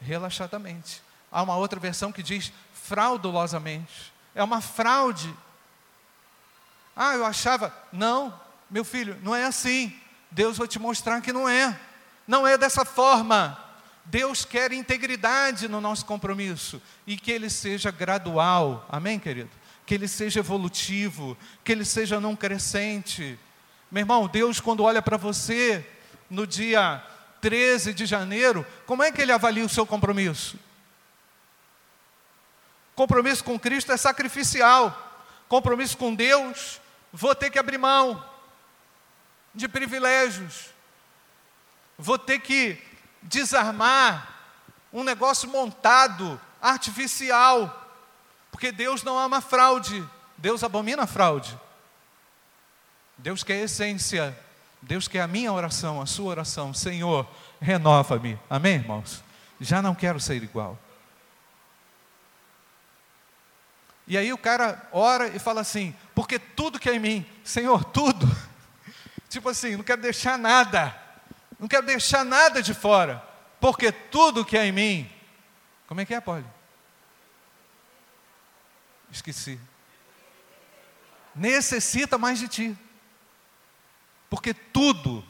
relaxadamente. 0.00 1.02
Há 1.30 1.42
uma 1.42 1.56
outra 1.56 1.78
versão 1.78 2.10
que 2.10 2.22
diz 2.22 2.52
fraudulosamente. 2.72 4.12
É 4.34 4.42
uma 4.42 4.60
fraude 4.60 5.34
ah, 7.02 7.14
eu 7.14 7.24
achava. 7.24 7.72
Não, 7.90 8.38
meu 8.70 8.84
filho, 8.84 9.18
não 9.22 9.34
é 9.34 9.44
assim. 9.44 9.92
Deus 10.30 10.58
vai 10.58 10.68
te 10.68 10.78
mostrar 10.78 11.20
que 11.20 11.32
não 11.32 11.48
é. 11.48 11.78
Não 12.26 12.46
é 12.46 12.56
dessa 12.56 12.84
forma. 12.84 13.58
Deus 14.04 14.44
quer 14.44 14.72
integridade 14.72 15.68
no 15.68 15.80
nosso 15.80 16.06
compromisso 16.06 16.80
e 17.06 17.16
que 17.16 17.30
ele 17.30 17.50
seja 17.50 17.90
gradual. 17.90 18.86
Amém, 18.88 19.18
querido? 19.18 19.50
Que 19.84 19.94
ele 19.94 20.06
seja 20.06 20.40
evolutivo, 20.40 21.36
que 21.64 21.72
ele 21.72 21.84
seja 21.84 22.20
não 22.20 22.36
crescente. 22.36 23.38
Meu 23.90 24.02
irmão, 24.02 24.28
Deus, 24.28 24.60
quando 24.60 24.84
olha 24.84 25.02
para 25.02 25.16
você 25.16 25.84
no 26.28 26.46
dia 26.46 27.04
13 27.40 27.92
de 27.92 28.06
janeiro, 28.06 28.64
como 28.86 29.02
é 29.02 29.10
que 29.10 29.20
ele 29.20 29.32
avalia 29.32 29.64
o 29.64 29.68
seu 29.68 29.84
compromisso? 29.84 30.58
Compromisso 32.94 33.42
com 33.42 33.58
Cristo 33.58 33.90
é 33.92 33.96
sacrificial 33.96 35.08
compromisso 35.50 35.98
com 35.98 36.14
Deus, 36.14 36.80
vou 37.12 37.34
ter 37.34 37.50
que 37.50 37.58
abrir 37.58 37.76
mão 37.76 38.29
de 39.54 39.68
privilégios, 39.68 40.70
vou 41.98 42.18
ter 42.18 42.40
que 42.40 42.80
desarmar 43.22 44.38
um 44.92 45.04
negócio 45.04 45.48
montado, 45.48 46.40
artificial, 46.60 47.76
porque 48.50 48.72
Deus 48.72 49.02
não 49.02 49.18
ama 49.18 49.40
fraude, 49.40 50.04
Deus 50.36 50.64
abomina 50.64 51.06
fraude. 51.06 51.58
Deus 53.18 53.44
quer 53.44 53.62
essência, 53.62 54.36
Deus 54.80 55.06
quer 55.06 55.20
a 55.20 55.26
minha 55.26 55.52
oração, 55.52 56.00
a 56.00 56.06
sua 56.06 56.30
oração, 56.30 56.72
Senhor, 56.72 57.28
renova-me, 57.60 58.38
amém, 58.48 58.76
irmãos? 58.76 59.22
já 59.60 59.82
não 59.82 59.94
quero 59.94 60.18
ser 60.18 60.42
igual. 60.42 60.78
E 64.06 64.16
aí 64.16 64.32
o 64.32 64.38
cara 64.38 64.88
ora 64.90 65.28
e 65.28 65.38
fala 65.38 65.60
assim: 65.60 65.94
porque 66.14 66.38
tudo 66.38 66.80
que 66.80 66.88
é 66.88 66.94
em 66.94 66.98
mim, 66.98 67.26
Senhor, 67.44 67.84
tudo. 67.84 68.26
Tipo 69.30 69.48
assim, 69.48 69.76
não 69.76 69.84
quero 69.84 70.02
deixar 70.02 70.36
nada, 70.36 70.94
não 71.58 71.68
quero 71.68 71.86
deixar 71.86 72.24
nada 72.24 72.60
de 72.60 72.74
fora, 72.74 73.24
porque 73.60 73.92
tudo 73.92 74.44
que 74.44 74.58
é 74.58 74.66
em 74.66 74.72
mim. 74.72 75.10
Como 75.86 76.00
é 76.00 76.04
que 76.04 76.12
é, 76.12 76.20
Poli? 76.20 76.44
Esqueci. 79.10 79.58
Necessita 81.34 82.18
mais 82.18 82.40
de 82.40 82.48
ti. 82.48 82.78
Porque 84.28 84.52
tudo 84.52 85.24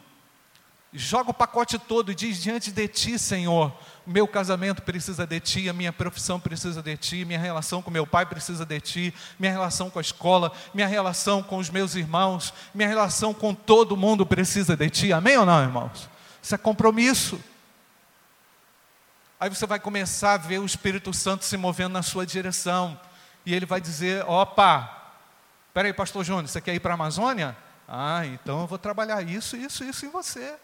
joga 0.91 1.29
o 1.29 1.33
pacote 1.33 1.77
todo 1.77 2.11
e 2.11 2.15
diz 2.15 2.41
diante 2.41 2.71
de 2.71 2.87
ti, 2.87 3.19
Senhor, 3.19 3.71
meu 4.11 4.27
casamento 4.27 4.81
precisa 4.81 5.25
de 5.25 5.39
ti, 5.39 5.69
a 5.69 5.73
minha 5.73 5.93
profissão 5.93 6.39
precisa 6.39 6.81
de 6.83 6.97
ti, 6.97 7.25
minha 7.25 7.39
relação 7.39 7.81
com 7.81 7.89
meu 7.89 8.05
pai 8.05 8.25
precisa 8.25 8.65
de 8.65 8.79
ti, 8.79 9.13
minha 9.39 9.51
relação 9.51 9.89
com 9.89 9.97
a 9.97 10.01
escola, 10.01 10.51
minha 10.73 10.87
relação 10.87 11.41
com 11.41 11.57
os 11.57 11.69
meus 11.69 11.95
irmãos, 11.95 12.53
minha 12.73 12.87
relação 12.87 13.33
com 13.33 13.53
todo 13.53 13.97
mundo 13.97 14.25
precisa 14.25 14.75
de 14.75 14.89
ti. 14.89 15.13
Amém 15.13 15.37
ou 15.37 15.45
não, 15.45 15.61
irmãos? 15.61 16.09
Isso 16.41 16.53
é 16.53 16.57
compromisso. 16.57 17.39
Aí 19.39 19.49
você 19.49 19.65
vai 19.65 19.79
começar 19.79 20.33
a 20.33 20.37
ver 20.37 20.59
o 20.59 20.65
Espírito 20.65 21.13
Santo 21.13 21.45
se 21.45 21.57
movendo 21.57 21.93
na 21.93 22.03
sua 22.03 22.25
direção. 22.25 22.99
E 23.45 23.55
ele 23.55 23.65
vai 23.65 23.81
dizer: 23.81 24.23
opa, 24.27 25.13
peraí, 25.73 25.93
pastor 25.93 26.23
Júnior, 26.23 26.47
você 26.47 26.61
quer 26.61 26.75
ir 26.75 26.79
para 26.79 26.93
a 26.93 26.95
Amazônia? 26.95 27.57
Ah, 27.87 28.25
então 28.25 28.61
eu 28.61 28.67
vou 28.67 28.77
trabalhar 28.77 29.21
isso, 29.23 29.57
isso, 29.57 29.83
isso 29.83 30.05
em 30.05 30.09
você. 30.09 30.55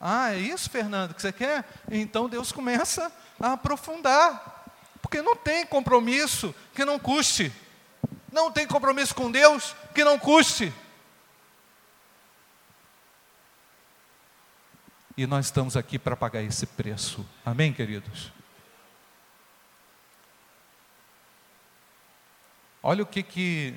Ah, 0.00 0.32
é 0.32 0.38
isso, 0.38 0.70
Fernando, 0.70 1.14
que 1.14 1.20
você 1.20 1.32
quer? 1.32 1.64
Então 1.90 2.28
Deus 2.28 2.52
começa 2.52 3.12
a 3.38 3.52
aprofundar. 3.52 4.64
Porque 5.02 5.22
não 5.22 5.34
tem 5.34 5.66
compromisso 5.66 6.54
que 6.74 6.84
não 6.84 6.98
custe. 6.98 7.52
Não 8.32 8.52
tem 8.52 8.66
compromisso 8.66 9.14
com 9.14 9.30
Deus 9.30 9.74
que 9.94 10.04
não 10.04 10.18
custe. 10.18 10.72
E 15.16 15.26
nós 15.26 15.46
estamos 15.46 15.76
aqui 15.76 15.98
para 15.98 16.16
pagar 16.16 16.42
esse 16.42 16.64
preço. 16.64 17.26
Amém, 17.44 17.72
queridos? 17.72 18.32
Olha 22.80 23.02
o 23.02 23.06
que, 23.06 23.24
que 23.24 23.74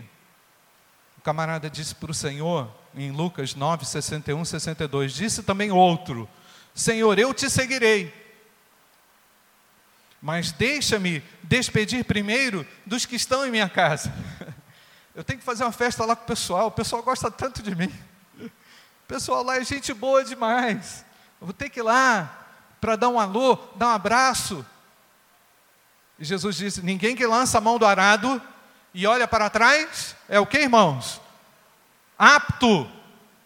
o 1.21 1.23
camarada 1.23 1.69
disse 1.69 1.93
para 1.93 2.09
o 2.09 2.15
Senhor 2.15 2.67
em 2.95 3.11
Lucas 3.11 3.53
9, 3.53 3.85
61, 3.85 4.43
62. 4.43 5.13
Disse 5.13 5.43
também 5.43 5.71
outro: 5.71 6.27
Senhor, 6.73 7.17
eu 7.19 7.31
te 7.31 7.47
seguirei. 7.47 8.11
Mas 10.19 10.51
deixa-me 10.51 11.23
despedir 11.43 12.05
primeiro 12.05 12.65
dos 12.87 13.05
que 13.05 13.15
estão 13.15 13.45
em 13.45 13.51
minha 13.51 13.69
casa. 13.69 14.11
Eu 15.13 15.25
tenho 15.25 15.39
que 15.39 15.43
fazer 15.43 15.65
uma 15.65 15.73
festa 15.73 16.05
lá 16.05 16.15
com 16.15 16.23
o 16.23 16.27
pessoal. 16.27 16.67
O 16.67 16.71
pessoal 16.71 17.03
gosta 17.03 17.29
tanto 17.29 17.61
de 17.61 17.75
mim. 17.75 17.91
O 18.39 18.49
pessoal 19.07 19.43
lá 19.43 19.57
é 19.57 19.63
gente 19.63 19.93
boa 19.93 20.23
demais. 20.23 21.03
Eu 21.41 21.47
vou 21.47 21.53
ter 21.53 21.69
que 21.69 21.81
ir 21.81 21.83
lá 21.83 22.47
para 22.79 22.95
dar 22.95 23.09
um 23.09 23.19
alô, 23.19 23.57
dar 23.75 23.87
um 23.87 23.93
abraço. 23.93 24.65
E 26.17 26.23
Jesus 26.23 26.55
disse: 26.55 26.81
Ninguém 26.81 27.13
que 27.13 27.27
lança 27.27 27.57
a 27.57 27.61
mão 27.61 27.77
do 27.77 27.85
arado 27.85 28.41
e 28.93 29.07
olha 29.07 29.27
para 29.27 29.49
trás 29.49 30.15
é 30.27 30.39
o 30.39 30.45
que, 30.45 30.59
irmãos? 30.59 31.21
apto 32.21 32.87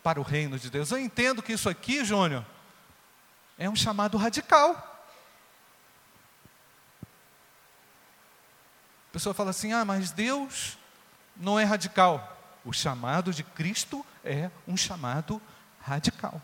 para 0.03 0.19
o 0.19 0.23
reino 0.23 0.59
de 0.59 0.69
Deus. 0.69 0.91
Eu 0.91 0.99
entendo 0.99 1.41
que 1.41 1.53
isso 1.53 1.69
aqui, 1.69 2.03
Júnior, 2.03 2.45
é 3.57 3.69
um 3.69 3.75
chamado 3.75 4.17
radical. 4.17 4.71
A 9.09 9.13
pessoa 9.13 9.33
fala 9.33 9.51
assim: 9.51 9.71
ah, 9.71 9.85
mas 9.85 10.11
Deus 10.11 10.77
não 11.37 11.57
é 11.57 11.63
radical. 11.63 12.33
O 12.65 12.73
chamado 12.73 13.33
de 13.33 13.43
Cristo 13.43 14.05
é 14.25 14.51
um 14.67 14.75
chamado 14.75 15.41
radical. 15.79 16.41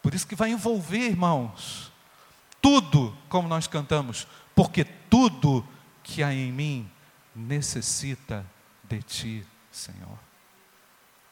Por 0.00 0.14
isso 0.14 0.26
que 0.26 0.36
vai 0.36 0.50
envolver, 0.50 0.98
irmãos, 0.98 1.90
tudo, 2.60 3.16
como 3.28 3.48
nós 3.48 3.66
cantamos, 3.66 4.28
porque 4.54 4.84
tudo 4.84 5.66
que 6.02 6.22
há 6.22 6.32
em 6.32 6.52
mim 6.52 6.90
necessita 7.34 8.44
de 8.84 9.02
ti, 9.02 9.46
Senhor. 9.70 10.18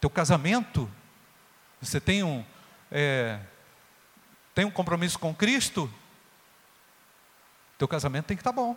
Teu 0.00 0.08
casamento, 0.08 0.90
você 1.80 2.00
tem 2.00 2.22
um, 2.22 2.44
é, 2.90 3.40
tem 4.54 4.64
um 4.64 4.70
compromisso 4.70 5.18
com 5.18 5.34
Cristo? 5.34 5.92
Teu 7.76 7.88
casamento 7.88 8.26
tem 8.26 8.36
que 8.36 8.40
estar 8.40 8.52
tá 8.52 8.56
bom. 8.56 8.76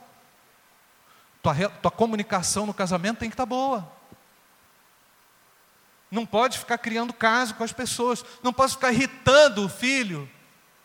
Tua, 1.41 1.69
tua 1.69 1.91
comunicação 1.91 2.65
no 2.65 2.73
casamento 2.73 3.19
tem 3.19 3.29
que 3.29 3.33
estar 3.33 3.43
tá 3.43 3.49
boa. 3.49 3.91
Não 6.09 6.25
pode 6.25 6.59
ficar 6.59 6.77
criando 6.77 7.11
caso 7.11 7.55
com 7.55 7.63
as 7.63 7.73
pessoas. 7.73 8.23
Não 8.43 8.53
pode 8.53 8.73
ficar 8.73 8.91
irritando 8.91 9.65
o 9.65 9.69
filho, 9.69 10.29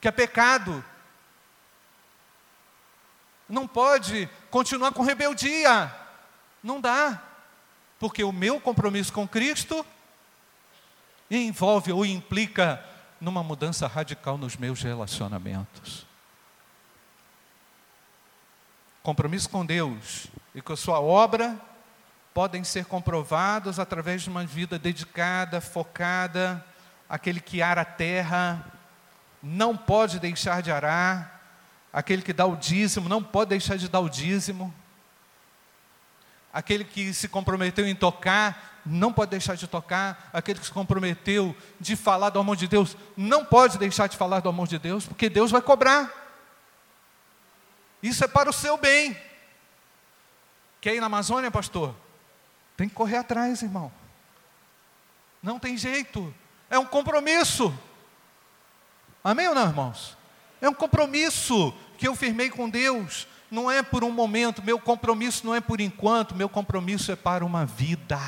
que 0.00 0.08
é 0.08 0.10
pecado. 0.10 0.82
Não 3.48 3.66
pode 3.66 4.28
continuar 4.50 4.92
com 4.92 5.02
rebeldia. 5.02 5.94
Não 6.62 6.80
dá, 6.80 7.22
porque 7.98 8.22
o 8.22 8.32
meu 8.32 8.60
compromisso 8.60 9.12
com 9.12 9.26
Cristo 9.26 9.84
envolve 11.30 11.92
ou 11.92 12.04
implica 12.04 12.84
numa 13.20 13.42
mudança 13.42 13.86
radical 13.86 14.38
nos 14.38 14.56
meus 14.56 14.82
relacionamentos. 14.82 16.06
Compromisso 19.02 19.48
com 19.48 19.64
Deus 19.64 20.26
e 20.54 20.60
com 20.60 20.72
a 20.72 20.76
sua 20.76 21.00
obra 21.00 21.58
podem 22.34 22.62
ser 22.62 22.84
comprovados 22.84 23.78
através 23.78 24.22
de 24.22 24.30
uma 24.30 24.44
vida 24.44 24.78
dedicada, 24.78 25.60
focada, 25.60 26.64
aquele 27.08 27.40
que 27.40 27.62
ara 27.62 27.80
a 27.80 27.86
terra 27.86 28.64
não 29.42 29.76
pode 29.76 30.18
deixar 30.18 30.62
de 30.62 30.70
arar, 30.70 31.37
aquele 31.92 32.22
que 32.22 32.32
dá 32.32 32.46
o 32.46 32.56
dízimo 32.56 33.08
não 33.08 33.22
pode 33.22 33.50
deixar 33.50 33.76
de 33.76 33.88
dar 33.88 34.00
o 34.00 34.08
dízimo 34.08 34.74
aquele 36.58 36.82
que 36.82 37.14
se 37.14 37.28
comprometeu 37.28 37.86
em 37.86 37.94
tocar, 37.94 38.80
não 38.84 39.12
pode 39.12 39.30
deixar 39.30 39.54
de 39.54 39.68
tocar, 39.68 40.28
aquele 40.32 40.58
que 40.58 40.66
se 40.66 40.72
comprometeu 40.72 41.54
de 41.78 41.94
falar 41.94 42.30
do 42.30 42.40
amor 42.40 42.56
de 42.56 42.66
Deus, 42.66 42.96
não 43.16 43.44
pode 43.44 43.78
deixar 43.78 44.08
de 44.08 44.16
falar 44.16 44.40
do 44.40 44.48
amor 44.48 44.66
de 44.66 44.76
Deus, 44.76 45.06
porque 45.06 45.28
Deus 45.28 45.52
vai 45.52 45.62
cobrar. 45.62 46.12
Isso 48.02 48.24
é 48.24 48.26
para 48.28 48.50
o 48.50 48.52
seu 48.52 48.76
bem. 48.76 49.16
Quer 50.80 50.96
ir 50.96 51.00
na 51.00 51.06
Amazônia, 51.06 51.48
pastor? 51.48 51.94
Tem 52.76 52.88
que 52.88 52.94
correr 52.94 53.18
atrás, 53.18 53.62
irmão. 53.62 53.92
Não 55.40 55.60
tem 55.60 55.76
jeito. 55.76 56.34
É 56.68 56.76
um 56.76 56.86
compromisso. 56.86 57.72
Amém 59.22 59.46
ou 59.46 59.54
não, 59.54 59.68
irmãos? 59.68 60.17
É 60.60 60.68
um 60.68 60.74
compromisso 60.74 61.72
que 61.96 62.08
eu 62.08 62.14
firmei 62.14 62.50
com 62.50 62.68
Deus 62.68 63.26
não 63.50 63.70
é 63.70 63.82
por 63.82 64.04
um 64.04 64.10
momento, 64.10 64.62
meu 64.62 64.78
compromisso 64.78 65.46
não 65.46 65.54
é 65.54 65.60
por 65.60 65.80
enquanto, 65.80 66.34
meu 66.34 66.48
compromisso 66.48 67.10
é 67.10 67.16
para 67.16 67.44
uma 67.44 67.64
vida. 67.64 68.20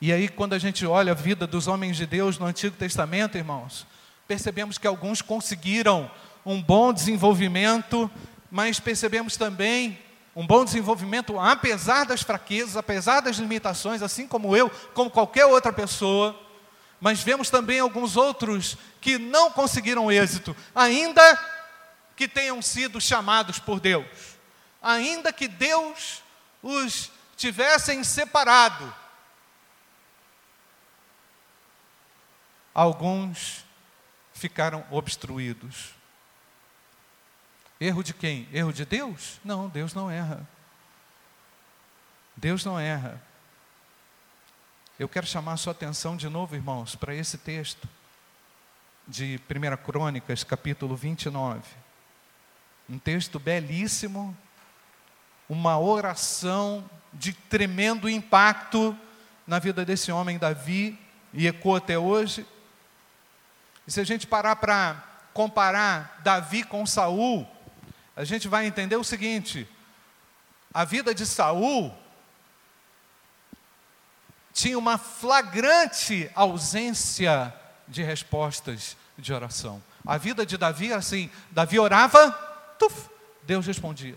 E 0.00 0.12
aí, 0.12 0.28
quando 0.28 0.52
a 0.52 0.58
gente 0.58 0.84
olha 0.84 1.12
a 1.12 1.14
vida 1.14 1.46
dos 1.46 1.66
homens 1.66 1.96
de 1.96 2.06
Deus 2.06 2.38
no 2.38 2.46
Antigo 2.46 2.76
Testamento, 2.76 3.38
irmãos, 3.38 3.86
percebemos 4.26 4.76
que 4.76 4.86
alguns 4.86 5.22
conseguiram 5.22 6.10
um 6.44 6.60
bom 6.60 6.92
desenvolvimento, 6.92 8.10
mas 8.50 8.80
percebemos 8.80 9.36
também 9.36 9.98
um 10.36 10.46
bom 10.46 10.64
desenvolvimento 10.64 11.38
apesar 11.38 12.04
das 12.04 12.22
fraquezas, 12.22 12.76
apesar 12.76 13.20
das 13.20 13.36
limitações, 13.36 14.02
assim 14.02 14.26
como 14.26 14.56
eu, 14.56 14.68
como 14.92 15.08
qualquer 15.08 15.46
outra 15.46 15.72
pessoa. 15.72 16.38
Mas 17.04 17.22
vemos 17.22 17.50
também 17.50 17.80
alguns 17.80 18.16
outros 18.16 18.78
que 18.98 19.18
não 19.18 19.50
conseguiram 19.50 20.10
êxito, 20.10 20.56
ainda 20.74 21.38
que 22.16 22.26
tenham 22.26 22.62
sido 22.62 22.98
chamados 22.98 23.58
por 23.58 23.78
Deus, 23.78 24.38
ainda 24.80 25.30
que 25.30 25.46
Deus 25.46 26.22
os 26.62 27.10
tivessem 27.36 28.02
separado. 28.02 28.90
Alguns 32.72 33.66
ficaram 34.32 34.82
obstruídos. 34.90 35.90
Erro 37.78 38.02
de 38.02 38.14
quem? 38.14 38.48
Erro 38.50 38.72
de 38.72 38.86
Deus? 38.86 39.38
Não, 39.44 39.68
Deus 39.68 39.92
não 39.92 40.10
erra. 40.10 40.48
Deus 42.34 42.64
não 42.64 42.80
erra. 42.80 43.22
Eu 44.96 45.08
quero 45.08 45.26
chamar 45.26 45.54
a 45.54 45.56
sua 45.56 45.72
atenção 45.72 46.16
de 46.16 46.28
novo, 46.28 46.54
irmãos, 46.54 46.94
para 46.94 47.12
esse 47.12 47.36
texto 47.36 47.88
de 49.08 49.40
1 49.50 49.76
Crônicas, 49.84 50.44
capítulo 50.44 50.94
29. 50.94 51.62
Um 52.88 52.96
texto 52.96 53.40
belíssimo, 53.40 54.36
uma 55.48 55.80
oração 55.80 56.88
de 57.12 57.32
tremendo 57.32 58.08
impacto 58.08 58.96
na 59.44 59.58
vida 59.58 59.84
desse 59.84 60.12
homem 60.12 60.38
Davi, 60.38 60.96
e 61.32 61.48
ecoa 61.48 61.78
até 61.78 61.98
hoje. 61.98 62.46
E 63.88 63.90
se 63.90 64.00
a 64.00 64.04
gente 64.04 64.28
parar 64.28 64.54
para 64.54 65.02
comparar 65.32 66.20
Davi 66.22 66.62
com 66.62 66.86
Saul, 66.86 67.44
a 68.14 68.22
gente 68.22 68.46
vai 68.46 68.64
entender 68.64 68.94
o 68.94 69.02
seguinte: 69.02 69.68
a 70.72 70.84
vida 70.84 71.12
de 71.12 71.26
Saul 71.26 71.92
tinha 74.54 74.78
uma 74.78 74.96
flagrante 74.96 76.30
ausência 76.32 77.52
de 77.88 78.04
respostas 78.04 78.96
de 79.18 79.32
oração. 79.34 79.82
A 80.06 80.16
vida 80.16 80.46
de 80.46 80.56
Davi 80.56 80.86
era 80.86 80.98
assim: 80.98 81.28
Davi 81.50 81.78
orava, 81.78 82.30
tuf, 82.78 83.10
Deus 83.42 83.66
respondia. 83.66 84.16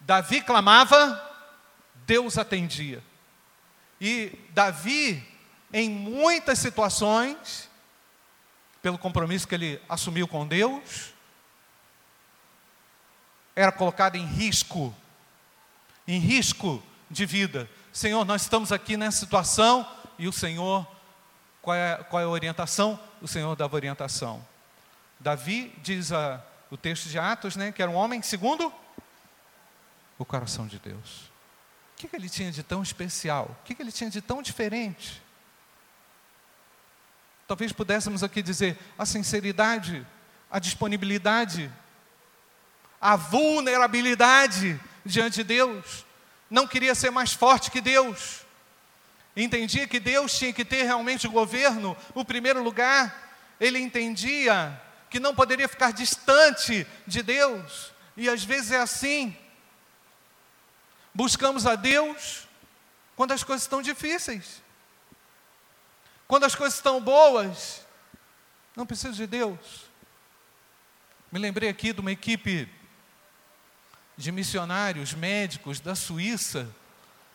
Davi 0.00 0.40
clamava, 0.40 1.20
Deus 2.06 2.38
atendia. 2.38 3.02
E 4.00 4.38
Davi, 4.50 5.26
em 5.72 5.90
muitas 5.90 6.58
situações, 6.60 7.68
pelo 8.80 8.98
compromisso 8.98 9.48
que 9.48 9.54
ele 9.54 9.82
assumiu 9.88 10.28
com 10.28 10.46
Deus, 10.46 11.12
era 13.56 13.72
colocado 13.72 14.16
em 14.16 14.26
risco, 14.26 14.94
em 16.06 16.20
risco 16.20 16.82
de 17.10 17.24
vida. 17.24 17.68
Senhor, 17.94 18.24
nós 18.24 18.42
estamos 18.42 18.72
aqui 18.72 18.96
nessa 18.96 19.20
situação 19.20 19.88
e 20.18 20.26
o 20.26 20.32
Senhor, 20.32 20.84
qual 21.62 21.76
é, 21.76 21.94
qual 22.10 22.20
é 22.20 22.24
a 22.24 22.28
orientação? 22.28 22.98
O 23.22 23.28
Senhor 23.28 23.54
dava 23.54 23.76
orientação. 23.76 24.44
Davi 25.20 25.72
diz 25.80 26.10
a, 26.10 26.44
o 26.72 26.76
texto 26.76 27.08
de 27.08 27.20
Atos, 27.20 27.54
né, 27.54 27.70
que 27.70 27.80
era 27.80 27.88
um 27.88 27.94
homem 27.94 28.20
segundo 28.20 28.74
o 30.18 30.24
coração 30.24 30.66
de 30.66 30.80
Deus. 30.80 31.30
O 31.92 31.98
que, 31.98 32.08
que 32.08 32.16
ele 32.16 32.28
tinha 32.28 32.50
de 32.50 32.64
tão 32.64 32.82
especial? 32.82 33.56
O 33.60 33.64
que, 33.64 33.76
que 33.76 33.82
ele 33.82 33.92
tinha 33.92 34.10
de 34.10 34.20
tão 34.20 34.42
diferente? 34.42 35.22
Talvez 37.46 37.70
pudéssemos 37.70 38.24
aqui 38.24 38.42
dizer 38.42 38.76
a 38.98 39.06
sinceridade, 39.06 40.04
a 40.50 40.58
disponibilidade, 40.58 41.70
a 43.00 43.14
vulnerabilidade 43.14 44.80
diante 45.06 45.36
de 45.36 45.44
Deus. 45.44 46.04
Não 46.54 46.68
queria 46.68 46.94
ser 46.94 47.10
mais 47.10 47.32
forte 47.32 47.68
que 47.68 47.80
Deus. 47.80 48.42
Entendia 49.36 49.88
que 49.88 49.98
Deus 49.98 50.38
tinha 50.38 50.52
que 50.52 50.64
ter 50.64 50.84
realmente 50.84 51.26
o 51.26 51.30
governo, 51.32 51.96
o 52.14 52.24
primeiro 52.24 52.62
lugar. 52.62 53.34
Ele 53.58 53.80
entendia 53.80 54.80
que 55.10 55.18
não 55.18 55.34
poderia 55.34 55.66
ficar 55.66 55.92
distante 55.92 56.86
de 57.08 57.24
Deus. 57.24 57.90
E 58.16 58.28
às 58.28 58.44
vezes 58.44 58.70
é 58.70 58.78
assim. 58.78 59.36
Buscamos 61.12 61.66
a 61.66 61.74
Deus 61.74 62.46
quando 63.16 63.32
as 63.32 63.42
coisas 63.42 63.64
estão 63.64 63.82
difíceis. 63.82 64.62
Quando 66.28 66.44
as 66.44 66.54
coisas 66.54 66.76
estão 66.78 67.00
boas, 67.00 67.84
não 68.76 68.86
preciso 68.86 69.14
de 69.14 69.26
Deus. 69.26 69.90
Me 71.32 71.40
lembrei 71.40 71.68
aqui 71.68 71.92
de 71.92 71.98
uma 71.98 72.12
equipe 72.12 72.72
de 74.16 74.30
missionários 74.30 75.14
médicos 75.14 75.80
da 75.80 75.94
Suíça. 75.94 76.68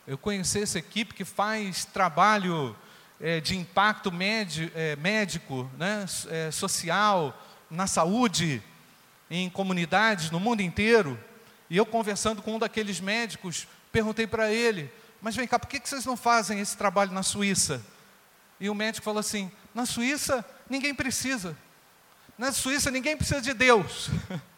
Eu 0.08 0.18
conheci 0.18 0.62
essa 0.62 0.80
equipe 0.80 1.14
que 1.14 1.26
faz 1.26 1.86
trabalho 1.86 2.76
é, 3.20 3.40
de 3.40 3.58
impacto 3.58 4.12
médi, 4.12 4.72
é, 4.74 4.96
médico, 4.96 5.70
né, 5.78 6.06
é, 6.30 6.52
social, 6.52 7.38
na 7.70 7.86
saúde, 7.86 8.64
em 9.30 9.50
comunidades 9.50 10.32
no 10.32 10.40
mundo 10.40 10.62
inteiro. 10.62 11.20
E 11.70 11.78
eu 11.78 11.86
conversando 11.86 12.42
com 12.42 12.56
um 12.56 12.60
daqueles 12.60 13.00
médicos, 13.00 13.68
perguntei 13.92 14.26
para 14.26 14.52
ele: 14.52 14.92
Mas 15.22 15.36
vem 15.36 15.48
cá, 15.48 15.60
por 15.60 15.68
que 15.68 15.80
vocês 15.84 16.06
não 16.06 16.18
fazem 16.18 16.60
esse 16.60 16.76
trabalho 16.76 17.12
na 17.12 17.22
Suíça? 17.22 17.84
E 18.60 18.70
o 18.70 18.76
médico 18.76 19.06
falou 19.06 19.20
assim: 19.20 19.52
Na 19.76 19.86
Suíça 19.86 20.44
ninguém 20.70 20.96
precisa. 20.96 21.56
Na 22.38 22.52
Suíça 22.52 22.90
ninguém 22.90 23.16
precisa 23.16 23.42
de 23.42 23.54
Deus. 23.54 24.10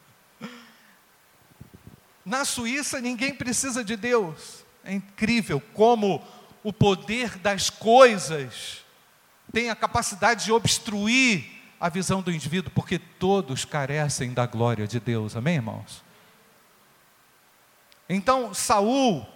Na 2.32 2.46
Suíça 2.46 3.02
ninguém 3.02 3.36
precisa 3.36 3.84
de 3.84 3.98
Deus. 3.98 4.64
É 4.86 4.94
incrível 4.94 5.60
como 5.74 6.26
o 6.64 6.72
poder 6.72 7.38
das 7.38 7.70
coisas 7.70 8.86
tem 9.52 9.70
a 9.70 9.76
capacidade 9.76 10.46
de 10.46 10.52
obstruir 10.54 11.62
a 11.78 11.90
visão 11.90 12.22
do 12.22 12.32
indivíduo, 12.32 12.72
porque 12.74 12.98
todos 12.98 13.66
carecem 13.66 14.34
da 14.34 14.46
glória 14.46 14.88
de 14.88 14.98
Deus. 14.98 15.36
Amém, 15.36 15.56
irmãos? 15.56 16.02
Então, 18.08 18.54
Saul 18.54 19.28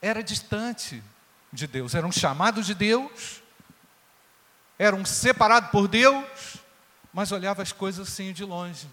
era 0.00 0.24
distante 0.24 1.02
de 1.52 1.66
Deus, 1.66 1.94
era 1.94 2.06
um 2.06 2.12
chamado 2.12 2.62
de 2.62 2.72
Deus, 2.74 3.42
era 4.78 4.96
um 4.96 5.04
separado 5.04 5.68
por 5.68 5.88
Deus, 5.88 6.56
mas 7.12 7.32
olhava 7.32 7.60
as 7.60 7.70
coisas 7.70 8.08
assim 8.08 8.32
de 8.32 8.46
longe. 8.46 8.88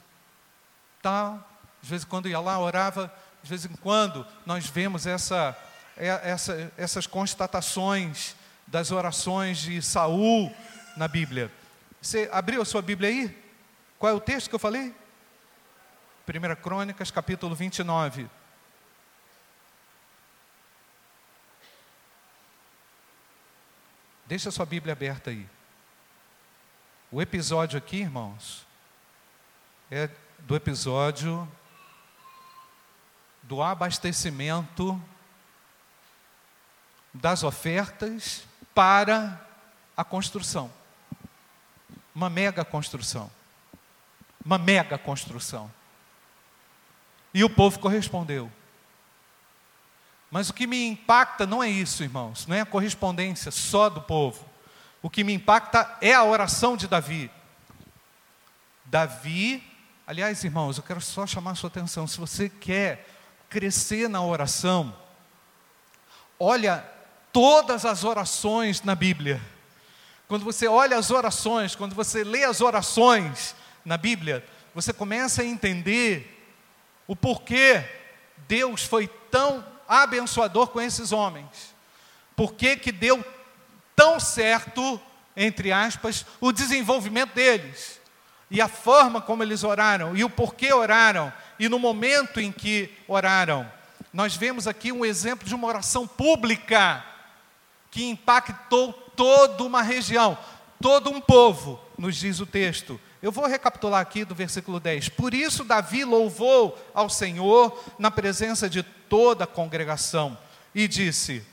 Tal, 1.02 1.48
de 1.82 1.89
vez 1.89 2.04
em 2.04 2.08
quando 2.08 2.30
ia 2.30 2.39
lá, 2.39 2.60
orava, 2.60 3.13
de 3.41 3.50
vez 3.50 3.65
em 3.65 3.76
quando 3.76 4.26
nós 4.46 4.67
vemos 4.67 5.08
essa, 5.08 5.58
é, 5.98 6.08
essa, 6.24 6.72
essas 6.78 7.08
constatações 7.08 8.36
das 8.67 8.91
orações 8.91 9.58
de 9.60 9.82
Saul 9.82 10.54
na 10.96 11.08
Bíblia. 11.08 11.52
Você 12.02 12.30
abriu 12.32 12.62
a 12.62 12.65
sua 12.65 12.82
Bíblia 12.82 13.10
aí? 13.10 13.44
Qual 14.00 14.12
é 14.12 14.15
o 14.15 14.20
texto 14.20 14.50
que 14.50 14.56
eu 14.56 14.60
falei? 14.60 14.96
1 16.28 16.56
Crônicas, 16.62 17.12
capítulo 17.12 17.56
29. 17.56 18.30
Deixa 24.26 24.50
a 24.50 24.52
sua 24.52 24.65
Bíblia 24.65 24.94
aberta 24.94 25.30
aí. 25.30 25.46
O 27.12 27.22
episódio 27.22 27.78
aqui, 27.78 27.98
irmãos, 27.98 28.65
é 29.91 30.10
do 30.39 30.56
episódio 30.56 31.46
do 33.52 33.62
abastecimento 33.62 34.98
das 37.14 37.44
ofertas 37.44 38.46
para 38.74 39.46
a 39.96 40.06
construção. 40.06 40.72
Uma 42.16 42.30
mega 42.30 42.64
construção. 42.64 43.30
Uma 44.46 44.58
mega 44.58 44.98
construção. 44.98 45.70
E 47.34 47.44
o 47.44 47.50
povo 47.50 47.78
correspondeu. 47.80 48.50
Mas 50.32 50.50
o 50.50 50.54
que 50.54 50.66
me 50.66 50.88
impacta 50.88 51.46
não 51.46 51.62
é 51.62 51.68
isso, 51.68 52.04
irmãos, 52.04 52.48
não 52.48 52.56
é 52.56 52.62
a 52.62 52.66
correspondência 52.66 53.52
só 53.52 53.90
do 53.90 54.02
povo. 54.02 54.46
O 55.02 55.10
que 55.10 55.26
me 55.26 55.34
impacta 55.34 55.98
é 56.00 56.14
a 56.14 56.24
oração 56.24 56.78
de 56.78 56.88
Davi. 56.88 57.30
Davi, 58.86 59.62
aliás, 60.08 60.42
irmãos, 60.42 60.78
eu 60.78 60.84
quero 60.84 61.02
só 61.02 61.28
chamar 61.28 61.52
a 61.52 61.56
sua 61.56 61.70
atenção. 61.70 62.08
Se 62.08 62.18
você 62.18 62.48
quer 62.48 63.11
crescer 63.52 64.08
na 64.08 64.24
oração, 64.24 64.96
olha 66.40 66.84
todas 67.32 67.86
as 67.86 68.06
orações 68.06 68.82
na 68.82 68.96
Bíblia. 68.96 69.42
Quando 70.28 70.46
você 70.46 70.68
olha 70.68 70.98
as 70.98 71.12
orações, 71.12 71.76
quando 71.76 71.94
você 71.94 72.24
lê 72.24 72.46
as 72.46 72.62
orações 72.62 73.54
na 73.84 73.98
Bíblia, 73.98 74.44
você 74.74 74.94
começa 74.94 75.42
a 75.42 75.46
entender 75.46 76.50
o 77.06 77.16
porquê 77.16 77.84
Deus 78.48 78.86
foi 78.86 79.08
tão 79.30 79.66
abençoador 79.86 80.70
com 80.70 80.80
esses 80.80 81.12
homens. 81.12 81.76
Por 82.38 82.54
que 82.54 82.78
que 82.78 82.92
deu 82.92 83.24
tão 83.94 84.18
certo, 84.18 85.00
entre 85.36 85.74
aspas, 85.74 86.26
o 86.40 86.54
desenvolvimento 86.54 87.34
deles? 87.34 88.01
E 88.52 88.60
a 88.60 88.68
forma 88.68 89.22
como 89.22 89.42
eles 89.42 89.64
oraram, 89.64 90.16
e 90.16 90.26
o 90.26 90.30
porquê 90.30 90.74
oraram, 90.74 91.32
e 91.58 91.70
no 91.70 91.80
momento 91.80 92.42
em 92.42 92.52
que 92.52 92.94
oraram. 93.08 93.66
Nós 94.12 94.36
vemos 94.36 94.68
aqui 94.68 94.92
um 94.92 95.06
exemplo 95.06 95.48
de 95.48 95.56
uma 95.56 95.68
oração 95.68 96.06
pública 96.06 97.04
que 97.90 98.04
impactou 98.04 98.92
toda 99.16 99.64
uma 99.64 99.82
região, 99.82 100.38
todo 100.82 101.10
um 101.10 101.22
povo, 101.22 101.80
nos 101.98 102.18
diz 102.18 102.42
o 102.42 102.46
texto. 102.46 103.00
Eu 103.22 103.32
vou 103.32 103.48
recapitular 103.48 104.02
aqui 104.02 104.26
do 104.26 104.36
versículo 104.36 104.82
10. 104.82 105.08
Por 105.10 105.34
isso, 105.34 105.64
Davi 105.64 106.04
louvou 106.04 106.78
ao 106.94 107.10
Senhor 107.10 107.82
na 107.98 108.12
presença 108.12 108.70
de 108.70 108.84
toda 108.84 109.46
a 109.46 109.48
congregação 109.48 110.38
e 110.76 110.90
disse: 110.90 111.46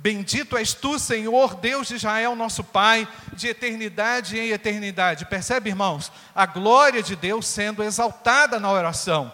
Bendito 0.00 0.56
és 0.56 0.74
tu, 0.74 0.96
Senhor, 0.96 1.56
Deus 1.56 1.88
de 1.88 1.96
Israel, 1.96 2.36
nosso 2.36 2.62
Pai, 2.62 3.06
de 3.32 3.48
eternidade 3.48 4.38
em 4.38 4.50
eternidade. 4.50 5.26
Percebe, 5.26 5.70
irmãos? 5.70 6.12
A 6.32 6.46
glória 6.46 7.02
de 7.02 7.16
Deus 7.16 7.48
sendo 7.48 7.82
exaltada 7.82 8.60
na 8.60 8.70
oração. 8.70 9.32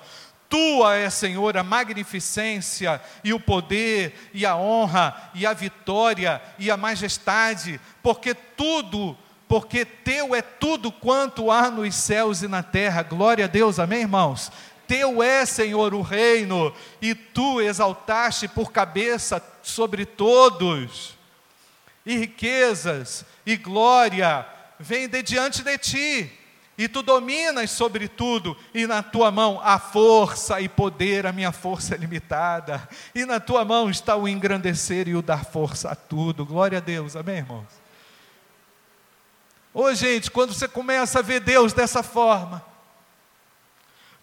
Tua 0.48 0.96
é, 0.96 1.10
Senhor, 1.10 1.54
a 1.58 1.62
magnificência 1.62 2.98
e 3.22 3.34
o 3.34 3.40
poder 3.40 4.30
e 4.32 4.46
a 4.46 4.56
honra 4.56 5.30
e 5.34 5.44
a 5.44 5.52
vitória 5.52 6.40
e 6.58 6.70
a 6.70 6.78
majestade, 6.78 7.78
porque 8.02 8.32
tudo, 8.32 9.18
porque 9.46 9.84
teu 9.84 10.34
é 10.34 10.40
tudo 10.40 10.90
quanto 10.90 11.50
há 11.50 11.70
nos 11.70 11.94
céus 11.94 12.42
e 12.42 12.48
na 12.48 12.62
terra. 12.62 13.02
Glória 13.02 13.44
a 13.44 13.48
Deus, 13.48 13.78
amém, 13.78 14.00
irmãos? 14.00 14.50
Teu 14.86 15.22
é, 15.22 15.44
Senhor, 15.46 15.94
o 15.94 16.02
reino, 16.02 16.72
e 17.00 17.14
tu 17.14 17.60
exaltaste 17.60 18.48
por 18.48 18.72
cabeça 18.72 19.42
sobre 19.62 20.04
todos. 20.04 21.16
e 22.06 22.18
riquezas, 22.18 23.24
e 23.46 23.56
glória, 23.56 24.46
vem 24.78 25.08
de 25.08 25.22
diante 25.22 25.62
de 25.62 25.78
ti, 25.78 26.32
e 26.76 26.88
tu 26.88 27.02
dominas 27.02 27.70
sobre 27.70 28.08
tudo, 28.08 28.56
e 28.74 28.86
na 28.86 29.02
tua 29.02 29.30
mão 29.30 29.60
há 29.62 29.78
força 29.78 30.60
e 30.60 30.68
poder, 30.68 31.26
a 31.26 31.32
minha 31.32 31.52
força 31.52 31.94
é 31.94 31.98
limitada, 31.98 32.86
e 33.14 33.24
na 33.24 33.40
tua 33.40 33.64
mão 33.64 33.88
está 33.88 34.16
o 34.16 34.28
engrandecer 34.28 35.08
e 35.08 35.14
o 35.14 35.22
dar 35.22 35.44
força 35.44 35.90
a 35.90 35.94
tudo. 35.94 36.44
Glória 36.44 36.78
a 36.78 36.80
Deus, 36.80 37.16
amém, 37.16 37.38
irmãos? 37.38 37.84
Ô 39.72 39.92
gente, 39.94 40.30
quando 40.30 40.52
você 40.52 40.68
começa 40.68 41.18
a 41.18 41.22
ver 41.22 41.40
Deus 41.40 41.72
dessa 41.72 42.02
forma, 42.02 42.64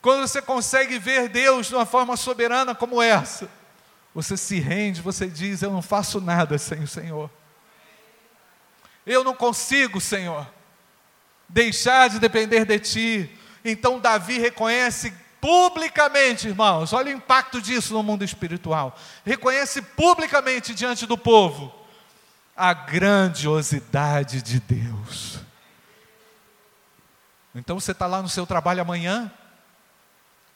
quando 0.01 0.27
você 0.27 0.41
consegue 0.41 0.97
ver 0.97 1.29
Deus 1.29 1.67
de 1.67 1.75
uma 1.75 1.85
forma 1.85 2.17
soberana 2.17 2.73
como 2.73 3.01
essa, 3.01 3.49
você 4.13 4.35
se 4.35 4.59
rende, 4.59 5.01
você 5.01 5.27
diz: 5.27 5.61
Eu 5.61 5.71
não 5.71 5.81
faço 5.81 6.19
nada 6.19 6.57
sem 6.57 6.83
o 6.83 6.87
Senhor. 6.87 7.29
Eu 9.05 9.23
não 9.23 9.33
consigo, 9.33 10.01
Senhor, 10.01 10.47
deixar 11.47 12.09
de 12.09 12.19
depender 12.19 12.65
de 12.65 12.79
Ti. 12.79 13.39
Então, 13.63 13.99
Davi 13.99 14.37
reconhece 14.39 15.13
publicamente, 15.39 16.47
irmãos, 16.47 16.93
olha 16.93 17.11
o 17.13 17.17
impacto 17.17 17.61
disso 17.61 17.93
no 17.93 18.03
mundo 18.03 18.23
espiritual. 18.23 18.97
Reconhece 19.25 19.81
publicamente 19.81 20.73
diante 20.73 21.05
do 21.05 21.17
povo 21.17 21.73
a 22.55 22.73
grandiosidade 22.73 24.41
de 24.41 24.59
Deus. 24.59 25.39
Então 27.55 27.79
você 27.79 27.91
está 27.91 28.05
lá 28.05 28.21
no 28.21 28.29
seu 28.29 28.45
trabalho 28.45 28.81
amanhã, 28.81 29.31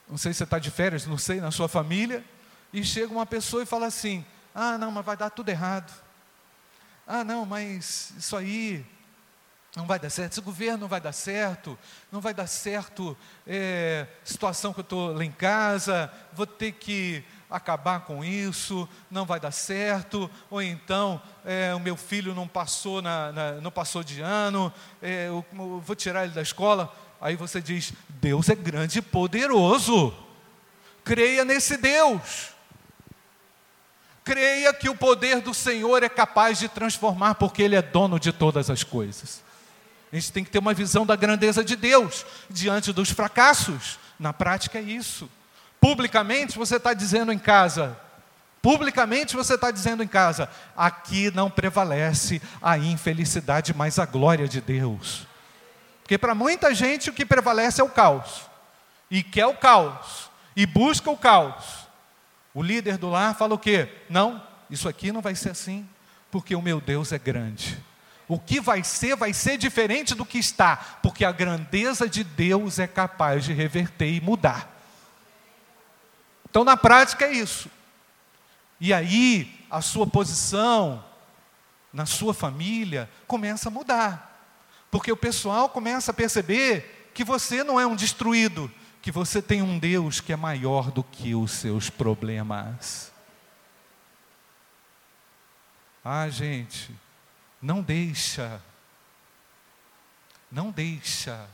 não 0.10 0.18
sei 0.18 0.34
se 0.34 0.40
você 0.40 0.44
está 0.44 0.60
de 0.60 0.72
férias, 0.72 1.06
não 1.06 1.18
sei, 1.18 1.42
na 1.42 1.52
sua 1.52 1.68
família, 1.68 2.24
e 2.72 2.84
chega 2.84 3.12
uma 3.12 3.26
pessoa 3.26 3.64
e 3.64 3.66
fala 3.66 3.88
assim: 3.88 4.26
ah, 4.54 4.78
não, 4.78 4.92
mas 4.92 5.06
vai 5.06 5.18
dar 5.18 5.30
tudo 5.30 5.50
errado. 5.50 5.92
Ah, 7.08 7.24
não, 7.24 7.46
mas 7.46 8.14
isso 8.18 8.36
aí 8.36 8.86
não 9.76 9.86
vai 9.86 10.00
dar 10.00 10.10
certo, 10.10 10.32
esse 10.32 10.42
governo 10.42 10.80
não 10.80 10.88
vai 10.88 11.02
dar 11.02 11.12
certo, 11.12 11.78
não 12.10 12.22
vai 12.22 12.34
dar 12.34 12.48
certo 12.48 13.16
é, 13.46 14.08
situação 14.24 14.74
que 14.74 14.80
eu 14.80 14.84
estou 14.84 15.14
lá 15.14 15.24
em 15.24 15.32
casa, 15.32 16.12
vou 16.32 16.48
ter 16.48 16.72
que 16.72 17.24
acabar 17.50 18.02
com 18.02 18.24
isso, 18.24 18.88
não 19.12 19.26
vai 19.26 19.40
dar 19.40 19.52
certo, 19.52 20.32
ou 20.50 20.62
então 20.62 21.22
é, 21.44 21.76
o 21.76 21.80
meu 21.80 21.98
filho 21.98 22.34
não 22.34 22.48
passou, 22.48 23.02
na, 23.02 23.32
na 23.32 23.52
não 23.54 23.72
passou 23.72 24.02
de 24.02 24.22
ano, 24.22 24.74
é, 25.02 25.28
eu, 25.28 25.46
eu 25.54 25.80
vou 25.82 25.96
tirar 25.96 26.24
ele 26.24 26.34
da 26.34 26.42
escola. 26.42 26.94
Aí 27.20 27.36
você 27.36 27.62
diz: 27.62 27.94
Deus 28.10 28.50
é 28.50 28.56
grande 28.56 29.00
e 29.00 29.02
poderoso. 29.02 30.14
Creia 31.04 31.46
nesse 31.46 31.78
Deus. 31.78 32.56
Creia 34.24 34.74
que 34.74 34.90
o 34.90 34.96
poder 34.96 35.40
do 35.40 35.54
Senhor 35.54 36.02
é 36.02 36.10
capaz 36.10 36.58
de 36.58 36.68
transformar, 36.68 37.36
porque 37.36 37.62
Ele 37.62 37.76
é 37.76 37.82
dono 37.82 38.20
de 38.20 38.32
todas 38.32 38.72
as 38.72 38.84
coisas. 38.84 39.44
A 40.12 40.16
gente 40.16 40.32
tem 40.32 40.44
que 40.44 40.50
ter 40.50 40.60
uma 40.60 40.74
visão 40.74 41.06
da 41.06 41.16
grandeza 41.16 41.64
de 41.64 41.76
Deus 41.76 42.26
diante 42.50 42.92
dos 42.92 43.12
fracassos. 43.12 44.00
Na 44.20 44.34
prática 44.34 44.80
é 44.80 44.82
isso. 44.82 45.30
Publicamente 45.80 46.58
você 46.58 46.78
está 46.78 46.94
dizendo 46.94 47.32
em 47.32 47.38
casa, 47.38 47.96
publicamente 48.62 49.36
você 49.36 49.54
está 49.54 49.70
dizendo 49.70 50.02
em 50.02 50.08
casa, 50.08 50.50
aqui 50.76 51.30
não 51.30 51.52
prevalece 51.52 52.42
a 52.62 52.78
infelicidade, 52.80 53.76
mas 53.76 54.00
a 54.00 54.06
glória 54.08 54.48
de 54.48 54.60
Deus. 54.60 55.28
Porque 56.06 56.20
para 56.20 56.36
muita 56.36 56.72
gente 56.72 57.10
o 57.10 57.14
que 57.14 57.26
prevalece 57.26 57.82
é 57.82 57.84
o 57.84 57.90
caos. 57.90 58.44
E 59.10 59.24
quer 59.24 59.48
o 59.48 59.58
caos. 59.58 60.30
E 60.56 60.64
busca 60.64 61.10
o 61.10 61.18
caos. 61.18 61.88
O 62.54 62.62
líder 62.62 63.00
do 63.00 63.10
lar 63.10 63.34
fala 63.34 63.56
o 63.56 63.58
quê? 63.58 63.90
Não, 64.08 64.40
isso 64.70 64.88
aqui 64.88 65.12
não 65.12 65.20
vai 65.20 65.34
ser 65.34 65.50
assim. 65.50 65.90
Porque 66.30 66.56
o 66.56 66.62
meu 66.62 66.80
Deus 66.80 67.12
é 67.12 67.18
grande. 67.18 67.84
O 68.28 68.38
que 68.38 68.62
vai 68.62 68.84
ser, 68.84 69.16
vai 69.16 69.34
ser 69.34 69.58
diferente 69.58 70.14
do 70.14 70.24
que 70.24 70.38
está. 70.38 70.78
Porque 71.02 71.26
a 71.26 71.32
grandeza 71.32 72.08
de 72.08 72.24
Deus 72.24 72.78
é 72.78 72.86
capaz 72.86 73.44
de 73.44 73.52
reverter 73.52 74.14
e 74.14 74.22
mudar. 74.22 74.80
Então, 76.48 76.64
na 76.64 76.78
prática, 76.78 77.26
é 77.26 77.32
isso. 77.32 77.68
E 78.80 78.94
aí, 78.94 79.66
a 79.72 79.82
sua 79.82 80.06
posição 80.06 81.04
na 81.92 82.06
sua 82.06 82.32
família 82.32 83.10
começa 83.26 83.70
a 83.70 83.72
mudar. 83.72 84.35
Porque 84.96 85.12
o 85.12 85.18
pessoal 85.18 85.68
começa 85.68 86.12
a 86.12 86.14
perceber 86.14 87.10
que 87.14 87.22
você 87.22 87.66
não 87.66 87.78
é 87.78 87.86
um 87.86 87.98
destruído, 87.98 88.72
que 89.02 89.12
você 89.12 89.42
tem 89.42 89.62
um 89.62 89.78
Deus 89.78 90.22
que 90.22 90.32
é 90.32 90.38
maior 90.38 90.90
do 90.90 91.04
que 91.04 91.36
os 91.36 91.52
seus 91.52 91.90
problemas. 91.90 93.12
Ah, 96.02 96.30
gente, 96.30 96.96
não 97.62 97.82
deixa, 97.82 98.62
não 100.50 100.72
deixa 100.72 101.46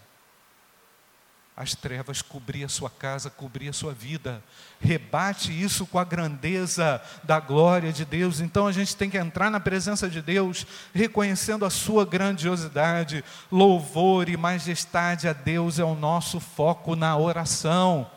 as 1.55 1.75
trevas 1.75 2.21
cobrir 2.21 2.63
a 2.63 2.69
sua 2.69 2.89
casa, 2.89 3.29
cobrir 3.29 3.69
a 3.69 3.73
sua 3.73 3.93
vida. 3.93 4.41
Rebate 4.79 5.51
isso 5.51 5.85
com 5.85 5.99
a 5.99 6.03
grandeza 6.03 7.01
da 7.23 7.39
glória 7.39 7.91
de 7.91 8.05
Deus. 8.05 8.39
Então 8.39 8.67
a 8.67 8.71
gente 8.71 8.95
tem 8.95 9.09
que 9.09 9.17
entrar 9.17 9.51
na 9.51 9.59
presença 9.59 10.09
de 10.09 10.21
Deus, 10.21 10.65
reconhecendo 10.93 11.65
a 11.65 11.69
sua 11.69 12.05
grandiosidade. 12.05 13.23
Louvor 13.51 14.29
e 14.29 14.37
majestade 14.37 15.27
a 15.27 15.33
Deus 15.33 15.77
é 15.77 15.83
o 15.83 15.95
nosso 15.95 16.39
foco 16.39 16.95
na 16.95 17.17
oração. 17.17 18.09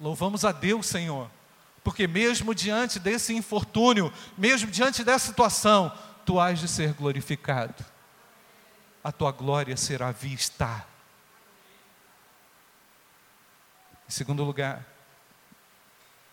Louvamos 0.00 0.44
a 0.44 0.52
Deus, 0.52 0.86
Senhor, 0.86 1.28
porque 1.82 2.06
mesmo 2.06 2.54
diante 2.54 2.98
desse 2.98 3.34
infortúnio, 3.34 4.12
mesmo 4.36 4.70
diante 4.70 5.02
dessa 5.02 5.26
situação, 5.26 5.92
tu 6.24 6.38
has 6.38 6.58
de 6.60 6.68
ser 6.68 6.92
glorificado. 6.92 7.84
A 9.02 9.12
tua 9.12 9.32
glória 9.32 9.76
será 9.76 10.10
vista 10.10 10.84
Em 14.08 14.10
segundo 14.10 14.42
lugar, 14.42 14.86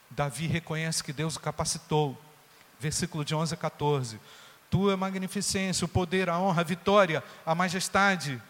Davi 0.10 0.48
reconhece 0.48 1.04
que 1.04 1.12
Deus 1.12 1.36
o 1.36 1.42
capacitou. 1.42 2.18
Versículo 2.80 3.26
de 3.26 3.36
11 3.36 3.54
a 3.54 3.58
14. 3.58 4.20
Tua 4.70 4.96
magnificência, 4.96 5.84
o 5.84 5.90
poder, 5.90 6.30
a 6.30 6.40
honra, 6.40 6.62
a 6.62 6.64
vitória, 6.64 7.22
a 7.46 7.54
majestade 7.54 8.42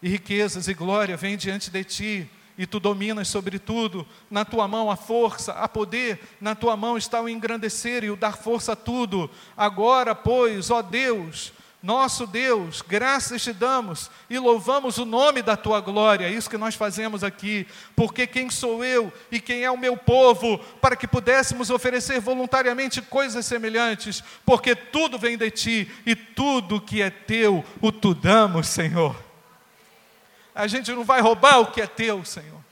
e 0.00 0.08
riquezas 0.08 0.68
e 0.68 0.74
glória 0.74 1.16
vêm 1.16 1.36
diante 1.36 1.72
de 1.72 1.82
ti, 1.82 2.30
e 2.56 2.68
tu 2.68 2.78
dominas 2.78 3.26
sobre 3.26 3.58
tudo. 3.58 4.06
Na 4.30 4.44
tua 4.44 4.68
mão 4.68 4.92
a 4.92 4.96
força, 4.96 5.52
a 5.54 5.68
poder, 5.68 6.36
na 6.40 6.54
tua 6.54 6.76
mão 6.76 6.96
está 6.96 7.20
o 7.20 7.28
engrandecer 7.28 8.04
e 8.04 8.10
o 8.10 8.16
dar 8.16 8.36
força 8.36 8.74
a 8.74 8.76
tudo. 8.76 9.28
Agora, 9.56 10.14
pois, 10.14 10.70
ó 10.70 10.82
Deus, 10.82 11.52
nosso 11.82 12.26
Deus, 12.26 12.82
graças 12.82 13.42
te 13.42 13.52
damos 13.52 14.10
e 14.28 14.36
louvamos 14.38 14.98
o 14.98 15.04
nome 15.04 15.42
da 15.42 15.56
tua 15.56 15.80
glória, 15.80 16.26
é 16.26 16.30
isso 16.30 16.50
que 16.50 16.58
nós 16.58 16.74
fazemos 16.74 17.22
aqui, 17.22 17.66
porque 17.94 18.26
quem 18.26 18.50
sou 18.50 18.84
eu 18.84 19.12
e 19.30 19.40
quem 19.40 19.62
é 19.62 19.70
o 19.70 19.78
meu 19.78 19.96
povo, 19.96 20.58
para 20.80 20.96
que 20.96 21.06
pudéssemos 21.06 21.70
oferecer 21.70 22.20
voluntariamente 22.20 23.00
coisas 23.00 23.46
semelhantes, 23.46 24.24
porque 24.44 24.74
tudo 24.74 25.18
vem 25.18 25.38
de 25.38 25.50
ti 25.50 25.90
e 26.04 26.16
tudo 26.16 26.80
que 26.80 27.00
é 27.00 27.10
teu, 27.10 27.64
o 27.80 27.92
tu 27.92 28.12
damos, 28.12 28.66
Senhor. 28.66 29.14
A 30.52 30.66
gente 30.66 30.90
não 30.90 31.04
vai 31.04 31.20
roubar 31.20 31.60
o 31.60 31.66
que 31.66 31.80
é 31.80 31.86
teu, 31.86 32.24
Senhor. 32.24 32.67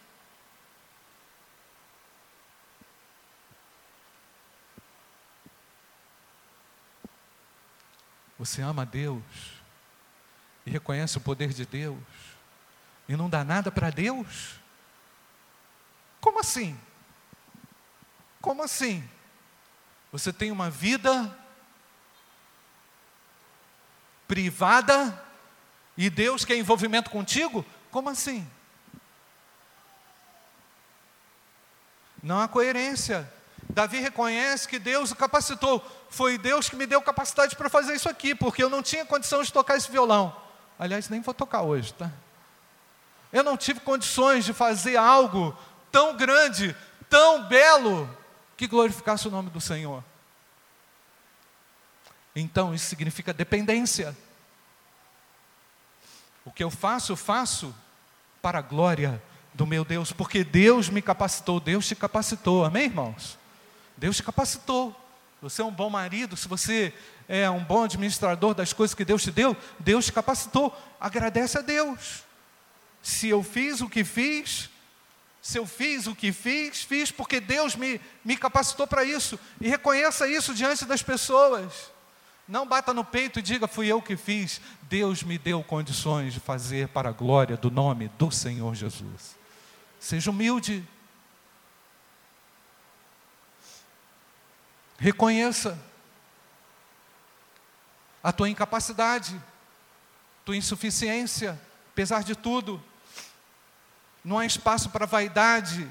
Você 8.47 8.63
ama 8.63 8.87
Deus 8.87 9.25
e 10.65 10.71
reconhece 10.71 11.19
o 11.19 11.21
poder 11.21 11.53
de 11.53 11.67
Deus 11.67 11.99
e 13.09 13.17
não 13.17 13.29
dá 13.29 13.43
nada 13.43 13.73
para 13.73 13.91
Deus? 13.91 14.61
Como 16.21 16.39
assim? 16.39 16.79
Como 18.41 18.63
assim? 18.63 19.07
Você 20.13 20.33
tem 20.33 20.53
uma 20.53 20.71
vida 20.71 21.37
privada 24.29 25.21
e 25.97 26.09
Deus 26.09 26.45
quer 26.45 26.57
envolvimento 26.57 27.11
contigo? 27.11 27.67
Como 27.91 28.09
assim? 28.09 28.49
Não 32.23 32.41
há 32.41 32.47
coerência. 32.47 33.29
Davi 33.77 34.01
reconhece 34.01 34.67
que 34.67 34.79
Deus 34.79 35.11
o 35.11 35.15
capacitou. 35.15 35.85
Foi 36.09 36.39
Deus 36.39 36.67
que 36.67 36.75
me 36.75 36.87
deu 36.87 37.03
capacidade 37.03 37.55
para 37.55 37.69
fazer 37.69 37.95
isso 37.95 38.09
aqui, 38.09 38.35
porque 38.35 38.63
eu 38.63 38.71
não 38.71 38.83
tinha 38.83 39.05
condição 39.05 39.43
de 39.43 39.53
tocar 39.53 39.77
esse 39.77 39.93
violão. 39.93 40.35
Aliás, 40.79 41.11
nem 41.11 41.21
vou 41.21 41.35
tocar 41.35 41.61
hoje, 41.61 41.93
tá? 41.93 42.11
Eu 43.31 43.45
não 43.45 43.55
tive 43.55 43.81
condições 43.81 44.47
de 44.47 44.55
fazer 44.55 44.97
algo 44.97 45.55
tão 45.93 46.17
grande, 46.17 46.75
tão 47.11 47.47
belo, 47.47 48.09
que 48.57 48.67
glorificasse 48.67 49.29
o 49.29 49.31
nome 49.31 49.51
do 49.51 49.61
Senhor. 49.61 50.03
Então, 52.35 52.75
isso 52.75 52.87
significa 52.87 53.31
dependência. 53.31 54.17
O 56.47 56.51
que 56.51 56.65
eu 56.65 56.71
faço, 56.71 57.13
eu 57.13 57.17
faço 57.17 57.77
para 58.41 58.61
a 58.61 58.63
glória 58.63 59.23
do 59.53 59.67
meu 59.67 59.85
Deus, 59.85 60.13
porque 60.13 60.43
Deus 60.43 60.89
me 60.89 61.03
capacitou, 61.03 61.61
Deus 61.61 61.87
te 61.87 61.95
capacitou, 61.95 62.65
amém, 62.65 62.85
irmãos? 62.85 63.39
Deus 63.97 64.17
te 64.17 64.23
capacitou. 64.23 64.95
você 65.41 65.63
é 65.63 65.65
um 65.65 65.73
bom 65.73 65.89
marido, 65.89 66.37
se 66.37 66.49
você 66.49 66.93
é 67.29 67.49
um 67.51 67.63
bom 67.63 67.85
administrador 67.85 68.55
das 68.55 68.73
coisas 68.73 68.95
que 68.95 69.05
Deus 69.05 69.23
te 69.23 69.31
deu, 69.31 69.57
Deus 69.79 70.07
te 70.07 70.13
capacitou. 70.13 70.77
Agradece 71.01 71.59
a 71.59 71.63
Deus. 71.63 72.25
Se 73.03 73.29
eu 73.29 73.43
fiz 73.43 73.81
o 73.81 73.89
que 73.89 74.05
fiz, 74.05 74.69
se 75.41 75.59
eu 75.59 75.67
fiz 75.67 76.07
o 76.07 76.15
que 76.15 76.33
fiz, 76.33 76.83
fiz 76.83 77.11
porque 77.11 77.39
Deus 77.39 77.77
me, 77.77 78.01
me 78.25 78.37
capacitou 78.37 78.87
para 78.87 79.05
isso. 79.05 79.39
E 79.61 79.69
reconheça 79.69 80.27
isso 80.27 80.53
diante 80.53 80.85
das 80.85 81.03
pessoas. 81.03 81.93
Não 82.49 82.67
bata 82.67 82.95
no 82.95 83.05
peito 83.05 83.39
e 83.39 83.43
diga, 83.43 83.67
fui 83.67 83.87
eu 83.87 84.03
que 84.03 84.17
fiz. 84.17 84.61
Deus 84.83 85.23
me 85.23 85.39
deu 85.39 85.63
condições 85.63 86.33
de 86.33 86.41
fazer 86.41 86.89
para 86.89 87.09
a 87.09 87.13
glória 87.13 87.57
do 87.57 87.71
nome 87.71 88.09
do 88.19 88.31
Senhor 88.31 88.75
Jesus. 88.75 89.37
Seja 89.99 90.31
humilde. 90.31 90.85
Reconheça 94.99 95.79
a 98.23 98.33
tua 98.33 98.49
incapacidade, 98.49 99.41
tua 100.45 100.57
insuficiência, 100.57 101.61
apesar 101.93 102.25
de 102.25 102.35
tudo. 102.35 102.83
Não 104.25 104.39
há 104.39 104.47
espaço 104.47 104.91
para 104.91 105.07
vaidade. 105.07 105.89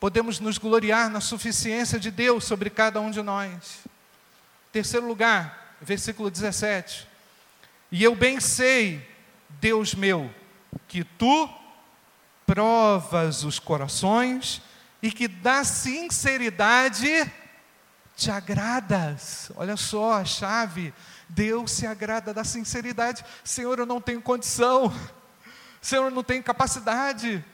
Podemos 0.00 0.40
nos 0.40 0.56
gloriar 0.56 1.10
na 1.10 1.20
suficiência 1.20 1.98
de 1.98 2.10
Deus 2.10 2.44
sobre 2.44 2.70
cada 2.70 3.00
um 3.00 3.10
de 3.10 3.20
nós. 3.22 3.80
Terceiro 4.72 5.06
lugar, 5.06 5.76
versículo 5.80 6.30
17. 6.30 7.06
E 7.90 8.02
eu 8.02 8.14
bem 8.14 8.40
sei, 8.40 9.06
Deus 9.60 9.94
meu, 9.94 10.32
que 10.88 11.04
tu 11.04 11.48
provas 12.46 13.44
os 13.44 13.58
corações 13.58 14.62
e 15.02 15.10
que 15.10 15.28
da 15.28 15.64
sinceridade 15.64 17.30
te 18.16 18.30
agradas. 18.30 19.50
Olha 19.56 19.76
só 19.76 20.14
a 20.14 20.24
chave. 20.24 20.92
Deus 21.28 21.72
se 21.72 21.86
agrada 21.86 22.34
da 22.34 22.44
sinceridade. 22.44 23.24
Senhor, 23.42 23.78
eu 23.78 23.86
não 23.86 24.00
tenho 24.00 24.20
condição. 24.20 24.92
Senhor, 25.80 26.10
não 26.10 26.22
tenho 26.22 26.42
capacidade. 26.42 27.44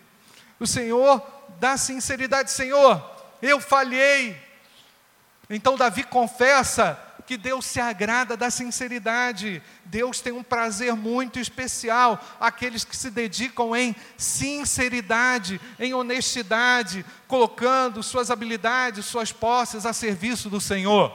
O 0.61 0.67
Senhor 0.67 1.25
dá 1.59 1.77
sinceridade, 1.77 2.51
Senhor, 2.51 3.03
eu 3.41 3.61
falhei. 3.61 4.37
Então 5.49 5.77
Davi 5.77 6.05
confessa 6.05 6.99
que 7.29 7.37
Deus 7.37 7.67
se 7.67 7.79
agrada 7.79 8.39
da 8.39 8.51
sinceridade. 8.51 9.63
Deus 9.85 10.19
tem 10.19 10.33
um 10.33 10.43
prazer 10.43 10.95
muito 10.95 11.39
especial 11.39 12.19
aqueles 12.41 12.85
que 12.85 12.97
se 12.97 13.11
dedicam 13.11 13.77
em 13.77 13.95
sinceridade, 14.17 15.61
em 15.79 15.93
honestidade, 15.93 17.05
colocando 17.27 18.03
suas 18.03 18.31
habilidades, 18.31 19.05
suas 19.05 19.31
posses 19.31 19.85
a 19.85 19.93
serviço 19.93 20.49
do 20.49 20.59
Senhor. 20.59 21.13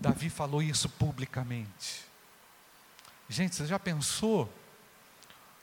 Davi 0.00 0.30
falou 0.30 0.62
isso 0.62 0.88
publicamente. 0.88 2.04
Gente, 3.28 3.56
você 3.56 3.66
já 3.66 3.80
pensou 3.80 4.48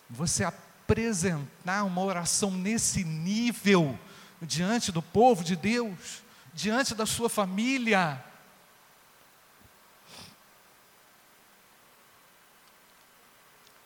você 0.10 0.44
apresentar 0.44 1.86
uma 1.86 2.02
oração 2.02 2.52
nesse 2.52 3.06
nível 3.06 3.98
diante 4.44 4.92
do 4.92 5.02
povo 5.02 5.44
de 5.44 5.56
Deus, 5.56 6.22
diante 6.54 6.94
da 6.94 7.06
sua 7.06 7.30
família? 7.30 8.24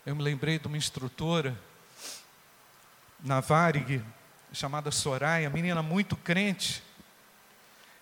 Eu 0.05 0.15
me 0.15 0.23
lembrei 0.23 0.57
de 0.57 0.67
uma 0.67 0.77
instrutora 0.77 1.59
na 3.19 3.39
Varig, 3.39 4.03
chamada 4.53 4.91
Soraya, 4.91 5.49
menina 5.49 5.81
muito 5.81 6.15
crente. 6.15 6.83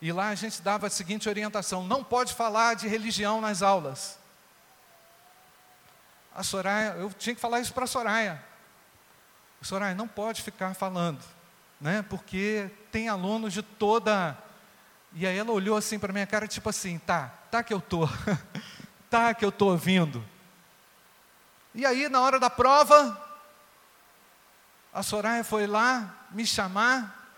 E 0.01 0.11
lá 0.11 0.29
a 0.29 0.35
gente 0.35 0.61
dava 0.61 0.87
a 0.87 0.89
seguinte 0.89 1.27
orientação: 1.27 1.85
não 1.85 2.03
pode 2.03 2.33
falar 2.33 2.75
de 2.75 2.87
religião 2.87 3.41
nas 3.41 3.61
aulas 3.61 4.19
a 6.35 6.43
Soraya, 6.43 6.95
eu 6.97 7.09
tinha 7.13 7.33
que 7.33 7.39
falar 7.39 7.61
isso 7.61 7.73
para 7.73 7.85
a 7.85 7.87
Soraya. 7.87 8.43
Soraya, 9.61 9.95
não 9.95 10.07
pode 10.07 10.41
ficar 10.41 10.75
falando, 10.75 11.23
né? 11.79 12.03
Porque 12.09 12.69
tem 12.91 13.09
alunos 13.09 13.53
de 13.53 13.61
toda. 13.61 14.37
E 15.13 15.25
aí 15.25 15.37
ela 15.37 15.51
olhou 15.51 15.77
assim 15.77 15.99
para 15.99 16.13
minha 16.13 16.27
cara, 16.27 16.47
tipo 16.47 16.69
assim, 16.69 16.97
tá, 16.99 17.33
tá 17.49 17.63
que 17.63 17.73
eu 17.73 17.81
tô, 17.81 18.07
tá 19.09 19.33
que 19.33 19.45
eu 19.45 19.51
tô 19.51 19.67
ouvindo. 19.67 20.23
E 21.73 21.85
aí 21.85 22.09
na 22.09 22.21
hora 22.21 22.39
da 22.39 22.49
prova, 22.49 23.21
a 24.93 25.03
Soraya 25.03 25.43
foi 25.43 25.67
lá 25.67 26.25
me 26.31 26.45
chamar 26.45 27.33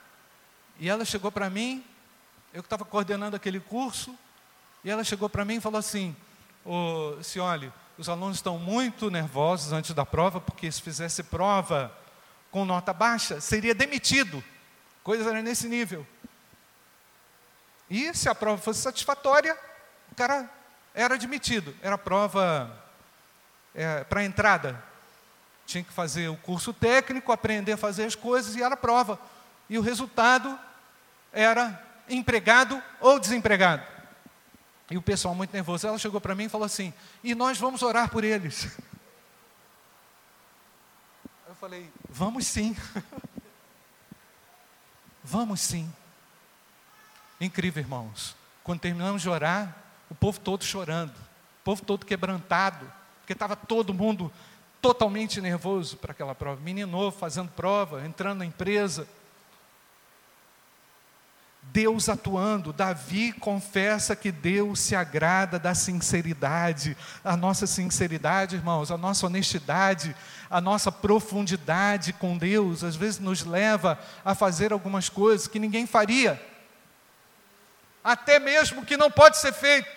e 0.79 0.89
ela 0.89 1.03
chegou 1.03 1.31
para 1.31 1.49
mim, 1.49 1.83
eu 2.53 2.61
que 2.61 2.67
estava 2.67 2.85
coordenando 2.85 3.35
aquele 3.35 3.59
curso, 3.59 4.17
e 4.83 4.89
ela 4.89 5.03
chegou 5.03 5.27
para 5.27 5.43
mim 5.43 5.55
e 5.55 5.61
falou 5.61 5.79
assim: 5.79 6.15
Ô, 6.63 7.15
oh, 7.15 7.19
os 7.97 8.09
alunos 8.09 8.37
estão 8.37 8.59
muito 8.59 9.09
nervosos 9.09 9.73
antes 9.73 9.93
da 9.93 10.05
prova, 10.05 10.39
porque 10.39 10.71
se 10.71 10.81
fizesse 10.81 11.23
prova 11.23 11.91
com 12.51 12.65
nota 12.65 12.93
baixa, 12.93 13.39
seria 13.41 13.75
demitido. 13.75 14.43
Coisas 15.03 15.43
nesse 15.43 15.67
nível. 15.67 16.05
E 17.89 18.13
se 18.13 18.27
a 18.27 18.35
prova 18.35 18.61
fosse 18.61 18.81
satisfatória, 18.81 19.57
o 20.11 20.15
cara 20.15 20.49
era 20.93 21.15
admitido. 21.15 21.73
Era 21.81 21.97
prova 21.97 22.75
é, 23.73 24.03
para 24.03 24.23
entrada. 24.23 24.83
Tinha 25.65 25.83
que 25.83 25.93
fazer 25.93 26.27
o 26.27 26.37
curso 26.37 26.73
técnico, 26.73 27.31
aprender 27.31 27.73
a 27.73 27.77
fazer 27.77 28.05
as 28.05 28.15
coisas 28.15 28.55
e 28.55 28.63
era 28.63 28.75
prova. 28.75 29.19
E 29.69 29.77
o 29.77 29.81
resultado 29.81 30.57
era 31.31 31.81
empregado 32.09 32.81
ou 32.99 33.19
desempregado. 33.19 33.83
E 34.89 34.97
o 34.97 35.01
pessoal 35.01 35.35
muito 35.35 35.53
nervoso. 35.53 35.87
Ela 35.87 35.97
chegou 35.97 36.19
para 36.19 36.35
mim 36.35 36.45
e 36.45 36.49
falou 36.49 36.65
assim: 36.65 36.93
e 37.23 37.35
nós 37.35 37.57
vamos 37.57 37.81
orar 37.81 38.09
por 38.09 38.23
eles. 38.23 38.67
Falei: 41.59 41.91
vamos 42.07 42.45
sim. 42.45 42.75
vamos 45.23 45.59
sim. 45.59 45.91
Incrível, 47.41 47.81
irmãos. 47.81 48.35
Quando 48.63 48.81
terminamos 48.81 49.21
de 49.21 49.29
orar, 49.29 49.75
o 50.09 50.15
povo 50.15 50.39
todo 50.39 50.63
chorando, 50.63 51.13
o 51.13 51.63
povo 51.63 51.83
todo 51.83 52.05
quebrantado, 52.05 52.91
porque 53.19 53.33
estava 53.33 53.55
todo 53.55 53.93
mundo 53.93 54.31
totalmente 54.81 55.41
nervoso 55.41 55.97
para 55.97 56.11
aquela 56.11 56.35
prova. 56.35 56.61
Menino 56.61 56.91
novo 56.91 57.17
fazendo 57.17 57.49
prova, 57.51 58.05
entrando 58.05 58.39
na 58.39 58.45
empresa. 58.45 59.07
Deus 61.71 62.09
atuando. 62.09 62.73
Davi 62.73 63.31
confessa 63.33 64.15
que 64.15 64.31
Deus 64.31 64.79
se 64.79 64.95
agrada 64.95 65.59
da 65.59 65.75
sinceridade. 65.75 66.97
A 67.23 67.37
nossa 67.37 67.67
sinceridade, 67.67 68.55
irmãos, 68.55 68.91
a 68.91 68.97
nossa 68.97 69.25
honestidade, 69.25 70.15
a 70.49 70.61
nossa 70.61 70.91
profundidade 70.91 72.13
com 72.13 72.37
Deus, 72.37 72.83
às 72.83 72.95
vezes 72.95 73.19
nos 73.19 73.43
leva 73.43 73.99
a 74.23 74.33
fazer 74.33 74.71
algumas 74.71 75.09
coisas 75.09 75.47
que 75.47 75.59
ninguém 75.59 75.85
faria, 75.85 76.41
até 78.03 78.39
mesmo 78.39 78.85
que 78.85 78.95
não 78.95 79.11
pode 79.11 79.37
ser 79.37 79.53
feito. 79.53 79.89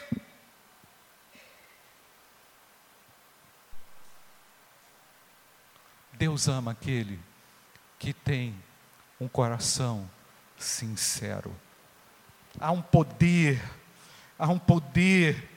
Deus 6.12 6.48
ama 6.48 6.72
aquele 6.72 7.18
que 7.98 8.12
tem 8.12 8.54
um 9.18 9.26
coração 9.26 10.08
sincero. 10.60 11.54
Há 12.58 12.70
um 12.70 12.82
poder, 12.82 13.62
há 14.38 14.48
um 14.48 14.58
poder, 14.58 15.48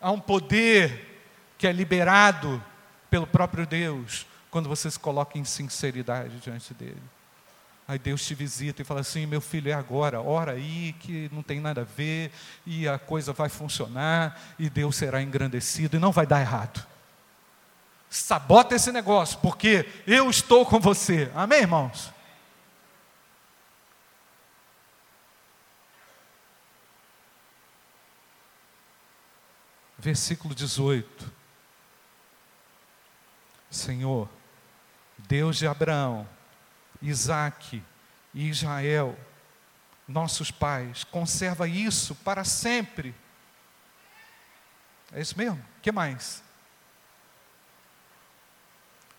há 0.00 0.10
um 0.10 0.20
poder 0.20 1.22
que 1.58 1.66
é 1.66 1.72
liberado 1.72 2.62
pelo 3.10 3.26
próprio 3.26 3.66
Deus 3.66 4.26
quando 4.50 4.68
você 4.68 4.90
se 4.90 4.98
coloca 4.98 5.38
em 5.38 5.44
sinceridade 5.44 6.38
diante 6.40 6.72
dele. 6.72 7.02
Aí 7.88 7.98
Deus 7.98 8.24
te 8.26 8.34
visita 8.34 8.82
e 8.82 8.84
fala 8.84 9.00
assim: 9.00 9.26
meu 9.26 9.40
filho, 9.40 9.70
é 9.70 9.74
agora, 9.74 10.20
ora 10.20 10.52
aí, 10.52 10.94
que 10.98 11.30
não 11.32 11.42
tem 11.42 11.60
nada 11.60 11.82
a 11.82 11.84
ver, 11.84 12.32
e 12.64 12.88
a 12.88 12.98
coisa 12.98 13.32
vai 13.32 13.48
funcionar, 13.48 14.40
e 14.58 14.68
Deus 14.68 14.96
será 14.96 15.22
engrandecido, 15.22 15.96
e 15.96 16.00
não 16.00 16.10
vai 16.10 16.26
dar 16.26 16.40
errado. 16.40 16.84
Sabota 18.10 18.74
esse 18.74 18.90
negócio, 18.90 19.38
porque 19.38 19.88
eu 20.06 20.28
estou 20.30 20.64
com 20.66 20.80
você. 20.80 21.30
Amém, 21.34 21.60
irmãos? 21.60 22.15
Versículo 29.98 30.54
18. 30.54 31.32
Senhor, 33.70 34.28
Deus 35.18 35.56
de 35.56 35.66
Abraão, 35.66 36.28
Isaque 37.00 37.82
e 38.32 38.48
Israel, 38.48 39.18
nossos 40.06 40.50
pais, 40.50 41.04
conserva 41.04 41.66
isso 41.66 42.14
para 42.14 42.44
sempre. 42.44 43.14
É 45.12 45.20
isso 45.20 45.36
mesmo? 45.36 45.62
Que 45.82 45.90
mais? 45.90 46.42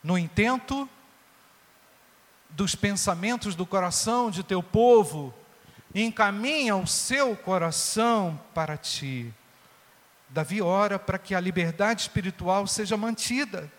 No 0.03 0.17
intento 0.17 0.89
dos 2.49 2.75
pensamentos 2.75 3.55
do 3.55 3.65
coração 3.65 4.31
de 4.31 4.43
teu 4.43 4.63
povo 4.63 5.33
encaminha 5.93 6.75
o 6.75 6.87
seu 6.87 7.35
coração 7.35 8.39
para 8.53 8.77
ti. 8.77 9.33
Davi 10.29 10.61
ora 10.61 10.99
para 10.99 11.17
que 11.17 11.33
a 11.33 11.39
liberdade 11.39 12.01
espiritual 12.01 12.67
seja 12.67 12.97
mantida. 12.97 13.71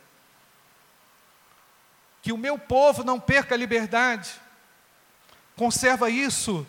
Que 2.23 2.33
o 2.33 2.39
meu 2.39 2.59
povo 2.59 3.05
não 3.05 3.21
perca 3.21 3.55
a 3.55 3.59
liberdade. 3.59 4.31
Conserva 5.57 6.11
isso 6.11 6.67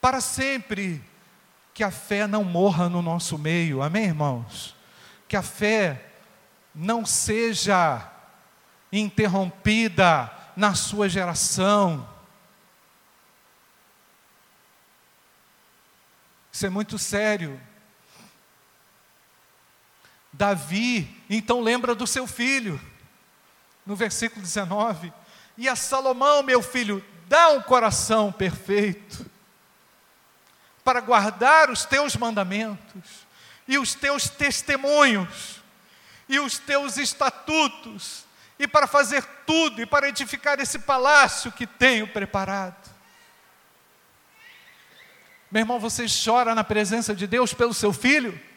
para 0.00 0.20
sempre. 0.20 1.02
Que 1.72 1.82
a 1.82 1.90
fé 1.90 2.26
não 2.26 2.44
morra 2.44 2.88
no 2.88 3.00
nosso 3.00 3.38
meio. 3.38 3.82
Amém, 3.82 4.04
irmãos? 4.04 4.76
Que 5.26 5.36
a 5.36 5.42
fé 5.42 6.10
não 6.74 7.06
seja 7.06 8.10
interrompida 8.92 10.30
na 10.56 10.74
sua 10.74 11.08
geração. 11.08 12.08
Isso 16.52 16.66
é 16.66 16.70
muito 16.70 16.98
sério. 16.98 17.60
Davi, 20.40 21.06
então 21.28 21.60
lembra 21.60 21.94
do 21.94 22.06
seu 22.06 22.26
filho, 22.26 22.80
no 23.84 23.94
versículo 23.94 24.40
19: 24.40 25.12
E 25.58 25.68
a 25.68 25.76
Salomão, 25.76 26.42
meu 26.42 26.62
filho, 26.62 27.04
dá 27.28 27.50
um 27.50 27.60
coração 27.60 28.32
perfeito, 28.32 29.30
para 30.82 31.02
guardar 31.02 31.68
os 31.68 31.84
teus 31.84 32.16
mandamentos, 32.16 33.26
e 33.68 33.76
os 33.76 33.94
teus 33.94 34.30
testemunhos, 34.30 35.60
e 36.26 36.40
os 36.40 36.58
teus 36.58 36.96
estatutos, 36.96 38.24
e 38.58 38.66
para 38.66 38.86
fazer 38.86 39.22
tudo, 39.44 39.82
e 39.82 39.84
para 39.84 40.08
edificar 40.08 40.58
esse 40.58 40.78
palácio 40.78 41.52
que 41.52 41.66
tenho 41.66 42.08
preparado. 42.08 42.88
Meu 45.50 45.60
irmão, 45.60 45.78
você 45.78 46.06
chora 46.08 46.54
na 46.54 46.64
presença 46.64 47.14
de 47.14 47.26
Deus 47.26 47.52
pelo 47.52 47.74
seu 47.74 47.92
filho? 47.92 48.48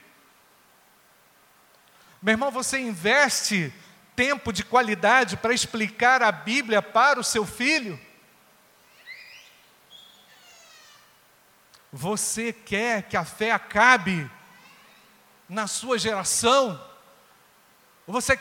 Meu 2.23 2.31
irmão, 2.35 2.49
você 2.49 2.79
investe 2.79 3.73
tempo 4.15 4.53
de 4.53 4.63
qualidade 4.63 5.35
para 5.35 5.53
explicar 5.53 6.23
a 6.23 6.31
Bíblia 6.31 6.81
para 6.81 7.19
o 7.19 7.23
seu 7.23 7.45
filho? 7.45 7.99
Você 11.91 12.53
quer 12.53 13.03
que 13.03 13.17
a 13.17 13.25
fé 13.25 13.51
acabe 13.51 14.31
na 15.49 15.67
sua 15.67 15.99
geração? 15.99 16.81
Você 18.07 18.37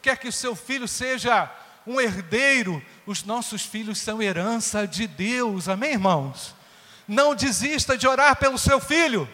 quer 0.00 0.16
que 0.16 0.28
o 0.28 0.32
seu 0.32 0.54
filho 0.54 0.86
seja 0.86 1.52
um 1.84 2.00
herdeiro? 2.00 2.80
Os 3.04 3.24
nossos 3.24 3.62
filhos 3.62 3.98
são 3.98 4.22
herança 4.22 4.86
de 4.86 5.08
Deus, 5.08 5.68
amém, 5.68 5.94
irmãos? 5.94 6.54
Não 7.08 7.34
desista 7.34 7.98
de 7.98 8.06
orar 8.06 8.36
pelo 8.36 8.58
seu 8.58 8.78
filho. 8.78 9.28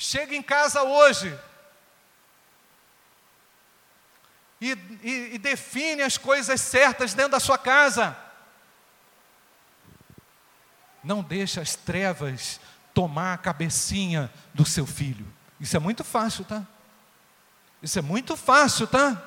Chega 0.00 0.36
em 0.36 0.42
casa 0.44 0.84
hoje 0.84 1.36
e, 4.60 4.70
e, 5.02 5.34
e 5.34 5.38
define 5.38 6.02
as 6.02 6.16
coisas 6.16 6.60
certas 6.60 7.14
dentro 7.14 7.32
da 7.32 7.40
sua 7.40 7.58
casa. 7.58 8.16
Não 11.02 11.20
deixa 11.20 11.60
as 11.60 11.74
trevas 11.74 12.60
tomar 12.94 13.34
a 13.34 13.38
cabecinha 13.38 14.32
do 14.54 14.64
seu 14.64 14.86
filho. 14.86 15.26
Isso 15.58 15.76
é 15.76 15.80
muito 15.80 16.04
fácil, 16.04 16.44
tá? 16.44 16.64
Isso 17.82 17.98
é 17.98 18.02
muito 18.02 18.36
fácil, 18.36 18.86
tá? 18.86 19.20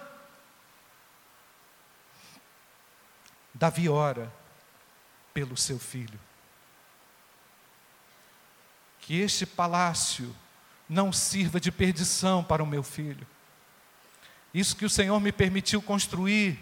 Davi 3.54 3.90
ora 3.90 4.32
pelo 5.34 5.58
seu 5.58 5.78
filho. 5.78 6.18
Que 9.02 9.20
este 9.20 9.46
palácio 9.46 10.34
não 10.92 11.14
sirva 11.14 11.58
de 11.58 11.72
perdição 11.72 12.44
para 12.44 12.62
o 12.62 12.68
meu 12.68 12.84
filho. 12.84 13.26
Isso 14.54 14.76
que 14.76 14.84
o 14.84 14.90
Senhor 14.90 15.18
me 15.22 15.32
permitiu 15.32 15.82
construir, 15.82 16.60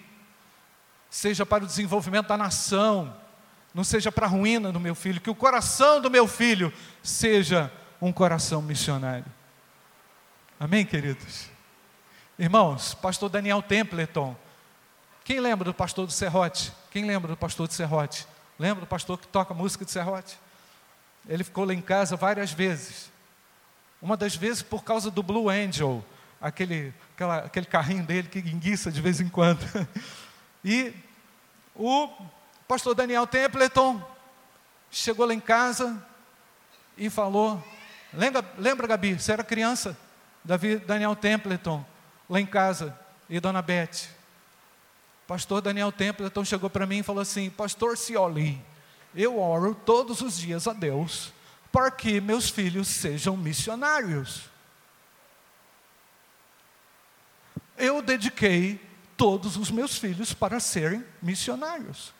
seja 1.10 1.48
para 1.48 1.64
o 1.64 1.68
desenvolvimento 1.68 2.28
da 2.28 2.38
nação, 2.38 3.18
não 3.74 3.84
seja 3.84 4.12
para 4.12 4.28
a 4.28 4.30
ruína 4.30 4.72
do 4.72 4.80
meu 4.80 4.94
filho, 4.94 5.20
que 5.20 5.32
o 5.32 5.36
coração 5.36 6.00
do 6.00 6.12
meu 6.12 6.28
filho 6.28 6.72
seja 7.02 7.74
um 8.00 8.14
coração 8.14 8.62
missionário. 8.62 9.26
Amém, 10.60 10.86
queridos? 10.86 11.50
Irmãos, 12.38 12.94
pastor 12.94 13.30
Daniel 13.30 13.64
Templeton, 13.64 14.38
quem 15.24 15.40
lembra 15.40 15.66
do 15.66 15.74
pastor 15.74 16.06
do 16.06 16.14
Serrote? 16.14 16.72
Quem 16.92 17.04
lembra 17.04 17.30
do 17.30 17.38
pastor 17.38 17.68
do 17.68 17.74
Serrote? 17.74 18.28
Lembra 18.60 18.82
do 18.82 18.88
pastor 18.88 19.18
que 19.18 19.28
toca 19.28 19.56
música 19.56 19.84
de 19.84 19.90
Serrote? 19.90 20.38
Ele 21.28 21.44
ficou 21.44 21.66
lá 21.66 21.74
em 21.74 21.82
casa 21.82 22.16
várias 22.16 22.52
vezes. 22.52 23.10
Uma 24.02 24.16
das 24.16 24.36
vezes 24.36 24.62
por 24.62 24.84
causa 24.84 25.12
do 25.12 25.22
Blue 25.22 25.50
Angel, 25.50 26.04
aquele, 26.40 26.94
aquela, 27.14 27.38
aquele 27.40 27.66
carrinho 27.66 28.04
dele 28.04 28.30
que 28.30 28.40
enguiça 28.40 28.92
de 28.92 29.02
vez 29.02 29.20
em 29.20 29.30
quando. 29.30 29.60
E 30.62 30.94
o 31.74 32.10
pastor 32.68 32.94
Daniel 32.94 33.26
Templeton 33.26 34.06
chegou 34.92 35.26
lá 35.26 35.34
em 35.34 35.40
casa 35.40 36.06
e 36.98 37.10
falou: 37.10 37.64
Lembra, 38.14 38.44
lembra 38.58 38.86
Gabi, 38.86 39.18
você 39.18 39.32
era 39.32 39.42
criança? 39.42 39.98
Davi, 40.44 40.76
Daniel 40.76 41.16
Templeton, 41.16 41.86
lá 42.30 42.42
em 42.42 42.46
casa, 42.46 42.94
e 43.30 43.40
Dona 43.40 43.62
Beth. 43.62 44.10
Pastor 45.26 45.62
Daniel 45.62 45.94
Templeton 45.94 46.44
chegou 46.44 46.70
para 46.70 46.86
mim 46.86 46.98
e 47.00 47.04
falou 47.04 47.22
assim: 47.22 47.50
Pastor 47.50 47.98
Cioli, 47.98 48.62
eu 49.16 49.40
oro 49.40 49.74
todos 49.74 50.20
os 50.20 50.38
dias 50.38 50.68
a 50.68 50.74
Deus 50.74 51.32
para 51.72 51.92
que 51.92 52.20
meus 52.20 52.50
filhos 52.50 52.88
sejam 52.88 53.38
missionários. 53.38 54.50
Eu 57.78 58.02
dediquei 58.02 58.82
todos 59.16 59.56
os 59.56 59.70
meus 59.70 59.98
filhos 59.98 60.34
para 60.34 60.60
serem 60.60 61.06
missionários. 61.22 62.14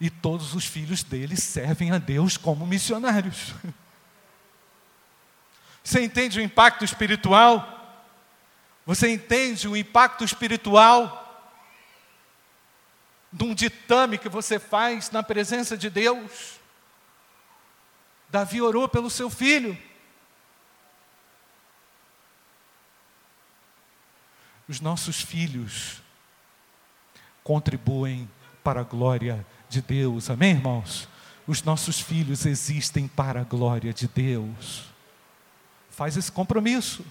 E 0.00 0.08
todos 0.08 0.54
os 0.54 0.64
filhos 0.64 1.02
deles 1.02 1.42
servem 1.42 1.92
a 1.92 1.98
Deus 1.98 2.36
como 2.36 2.66
missionários. 2.66 3.54
Você 5.84 6.02
entende 6.02 6.38
o 6.38 6.42
impacto 6.42 6.84
espiritual? 6.84 7.76
Você 8.84 9.08
entende 9.08 9.68
o 9.68 9.76
impacto 9.76 10.24
espiritual 10.24 11.20
de 13.32 13.44
um 13.44 13.54
ditame 13.54 14.18
que 14.18 14.28
você 14.28 14.58
faz 14.58 15.10
na 15.10 15.22
presença 15.22 15.76
de 15.76 15.88
Deus? 15.88 16.59
Davi 18.30 18.62
orou 18.62 18.88
pelo 18.88 19.10
seu 19.10 19.28
filho. 19.28 19.76
Os 24.68 24.80
nossos 24.80 25.20
filhos 25.20 26.00
contribuem 27.42 28.30
para 28.62 28.80
a 28.80 28.84
glória 28.84 29.44
de 29.68 29.82
Deus, 29.82 30.30
amém, 30.30 30.52
irmãos? 30.52 31.08
Os 31.46 31.62
nossos 31.62 32.00
filhos 32.00 32.46
existem 32.46 33.08
para 33.08 33.40
a 33.40 33.44
glória 33.44 33.92
de 33.92 34.06
Deus. 34.06 34.84
Faz 35.90 36.16
esse 36.16 36.30
compromisso. 36.30 37.04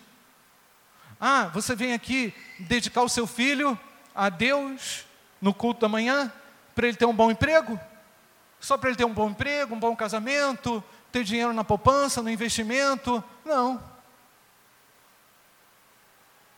Ah, 1.19 1.47
você 1.47 1.75
vem 1.75 1.93
aqui 1.93 2.33
dedicar 2.59 3.01
o 3.01 3.09
seu 3.09 3.27
filho 3.27 3.77
a 4.15 4.29
Deus 4.29 5.03
no 5.41 5.53
culto 5.53 5.81
da 5.81 5.89
manhã 5.89 6.31
para 6.73 6.87
ele 6.87 6.95
ter 6.95 7.05
um 7.05 7.13
bom 7.13 7.29
emprego? 7.29 7.77
Só 8.57 8.77
para 8.77 8.89
ele 8.89 8.97
ter 8.97 9.05
um 9.05 9.13
bom 9.13 9.29
emprego, 9.29 9.75
um 9.75 9.79
bom 9.79 9.95
casamento, 9.95 10.81
ter 11.11 11.23
dinheiro 11.23 11.53
na 11.53 11.63
poupança, 11.63 12.21
no 12.21 12.29
investimento. 12.29 13.23
Não. 13.45 13.83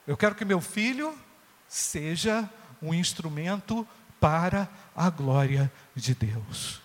Eu 0.05 0.17
quero 0.17 0.35
que 0.35 0.43
meu 0.43 0.59
filho 0.59 1.17
seja 1.67 2.49
um 2.81 2.93
instrumento 2.93 3.87
para 4.19 4.69
a 4.95 5.09
glória 5.09 5.71
de 5.95 6.13
Deus. 6.13 6.81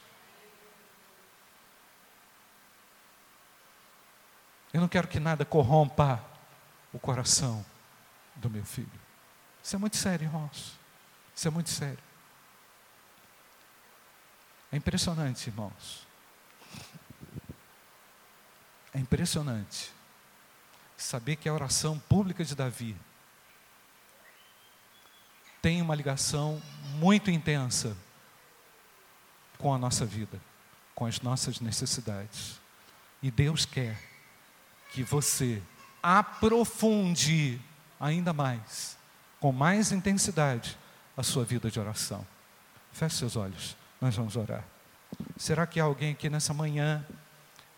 Eu 4.73 4.81
não 4.81 4.89
quero 4.89 5.09
que 5.09 5.19
nada 5.19 5.45
corrompa 5.45 6.23
o 6.93 6.99
coração 6.99 7.65
do 8.35 8.51
meu 8.51 8.65
filho. 8.65 9.01
Isso 9.63 9.75
é 9.75 9.79
muito 9.79 9.97
sério, 9.97 10.27
irmãos. 10.27 10.79
Isso 11.35 11.49
é 11.49 11.51
muito 11.51 11.71
sério. 11.71 11.99
É 14.71 14.77
impressionante, 14.77 15.49
irmãos. 15.49 16.06
É 18.97 18.99
impressionante 18.99 19.93
saber 20.97 21.37
que 21.37 21.51
a 21.51 21.53
oração 21.53 21.99
pública 21.99 22.43
de 22.43 22.55
Davi 22.55 22.97
tem 25.61 25.83
uma 25.83 25.95
ligação 25.95 26.63
muito 26.95 27.31
intensa 27.31 27.95
com 29.59 29.75
a 29.75 29.77
nossa 29.77 30.07
vida, 30.07 30.41
com 30.95 31.05
as 31.05 31.21
nossas 31.21 31.61
necessidades. 31.61 32.59
E 33.23 33.31
Deus 33.31 33.67
quer 33.67 34.03
que 34.93 35.03
você 35.03 35.63
aprofunde 36.03 37.61
ainda 38.01 38.33
mais, 38.33 38.97
com 39.39 39.53
mais 39.53 39.93
intensidade, 39.93 40.79
a 41.15 41.23
sua 41.23 41.45
vida 41.45 41.71
de 41.71 41.79
oração. 41.79 42.27
Feche 42.95 43.17
seus 43.17 43.37
olhos, 43.37 43.77
nós 44.01 44.17
vamos 44.17 44.37
orar. 44.37 44.65
Será 45.37 45.67
que 45.67 45.79
há 45.79 45.85
alguém 45.85 46.13
aqui 46.13 46.31
nessa 46.31 46.55
manhã 46.55 47.05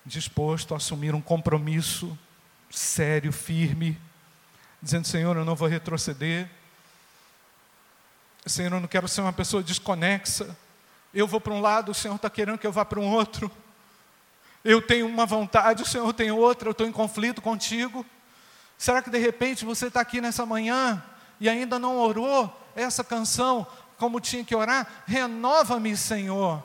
disposto 0.09 0.74
a 0.74 0.78
assumir 0.78 1.14
um 1.14 1.20
compromisso 1.20 2.18
sério, 2.70 3.32
firme, 3.32 3.96
dizendo: 4.82 5.06
Senhor, 5.06 5.36
eu 5.36 5.44
não 5.44 5.54
vou 5.54 5.68
retroceder, 5.68 6.48
Senhor, 8.46 8.72
eu 8.72 8.80
não 8.80 8.88
quero 8.88 9.06
ser 9.06 9.20
uma 9.20 9.32
pessoa 9.32 9.62
desconexa. 9.62 10.56
Eu 11.12 11.26
vou 11.26 11.40
para 11.40 11.52
um 11.52 11.61
lado, 11.61 11.92
o 11.92 11.94
Senhor 11.94 12.14
está 12.14 12.30
querendo 12.30 12.59
que 12.59 12.66
eu 12.66 12.72
vá 12.72 12.84
para 12.84 13.00
um 13.00 13.06
outro. 13.06 13.50
Eu 14.64 14.82
tenho 14.82 15.06
uma 15.06 15.26
vontade, 15.26 15.82
o 15.82 15.86
Senhor 15.86 16.12
tem 16.12 16.30
outra, 16.30 16.68
eu 16.68 16.72
estou 16.72 16.86
em 16.86 16.92
conflito 16.92 17.40
contigo. 17.40 18.04
Será 18.76 19.02
que 19.02 19.11
de 19.11 19.18
repente 19.18 19.64
você 19.64 19.86
está 19.86 20.00
aqui 20.00 20.20
nessa 20.20 20.44
manhã 20.44 21.02
e 21.40 21.48
ainda 21.48 21.78
não 21.78 21.98
orou 21.98 22.54
essa 22.74 23.02
canção 23.02 23.66
como 23.96 24.20
tinha 24.20 24.44
que 24.44 24.54
orar? 24.54 24.86
Renova-me, 25.06 25.96
Senhor. 25.96 26.62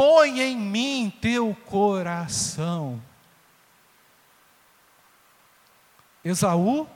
Põe 0.00 0.40
em 0.40 0.56
mim 0.56 1.12
teu 1.20 1.54
coração. 1.66 3.02
Esaú, 6.24 6.88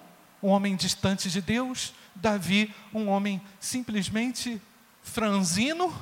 um 0.43 0.49
homem 0.49 0.75
distante 0.75 1.29
de 1.29 1.43
Deus, 1.43 1.93
Davi, 2.15 2.75
um 2.95 3.09
homem 3.09 3.43
simplesmente 3.61 4.59
franzino, 5.03 5.95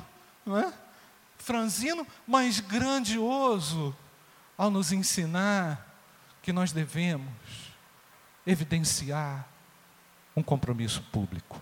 não 0.45 0.57
é? 0.57 0.73
franzino, 1.37 2.07
mas 2.25 2.61
grandioso, 2.61 3.93
ao 4.57 4.71
nos 4.71 4.93
ensinar 4.93 5.85
que 6.41 6.53
nós 6.53 6.71
devemos 6.71 7.27
evidenciar 8.47 9.45
um 10.33 10.41
compromisso 10.41 11.01
público. 11.11 11.61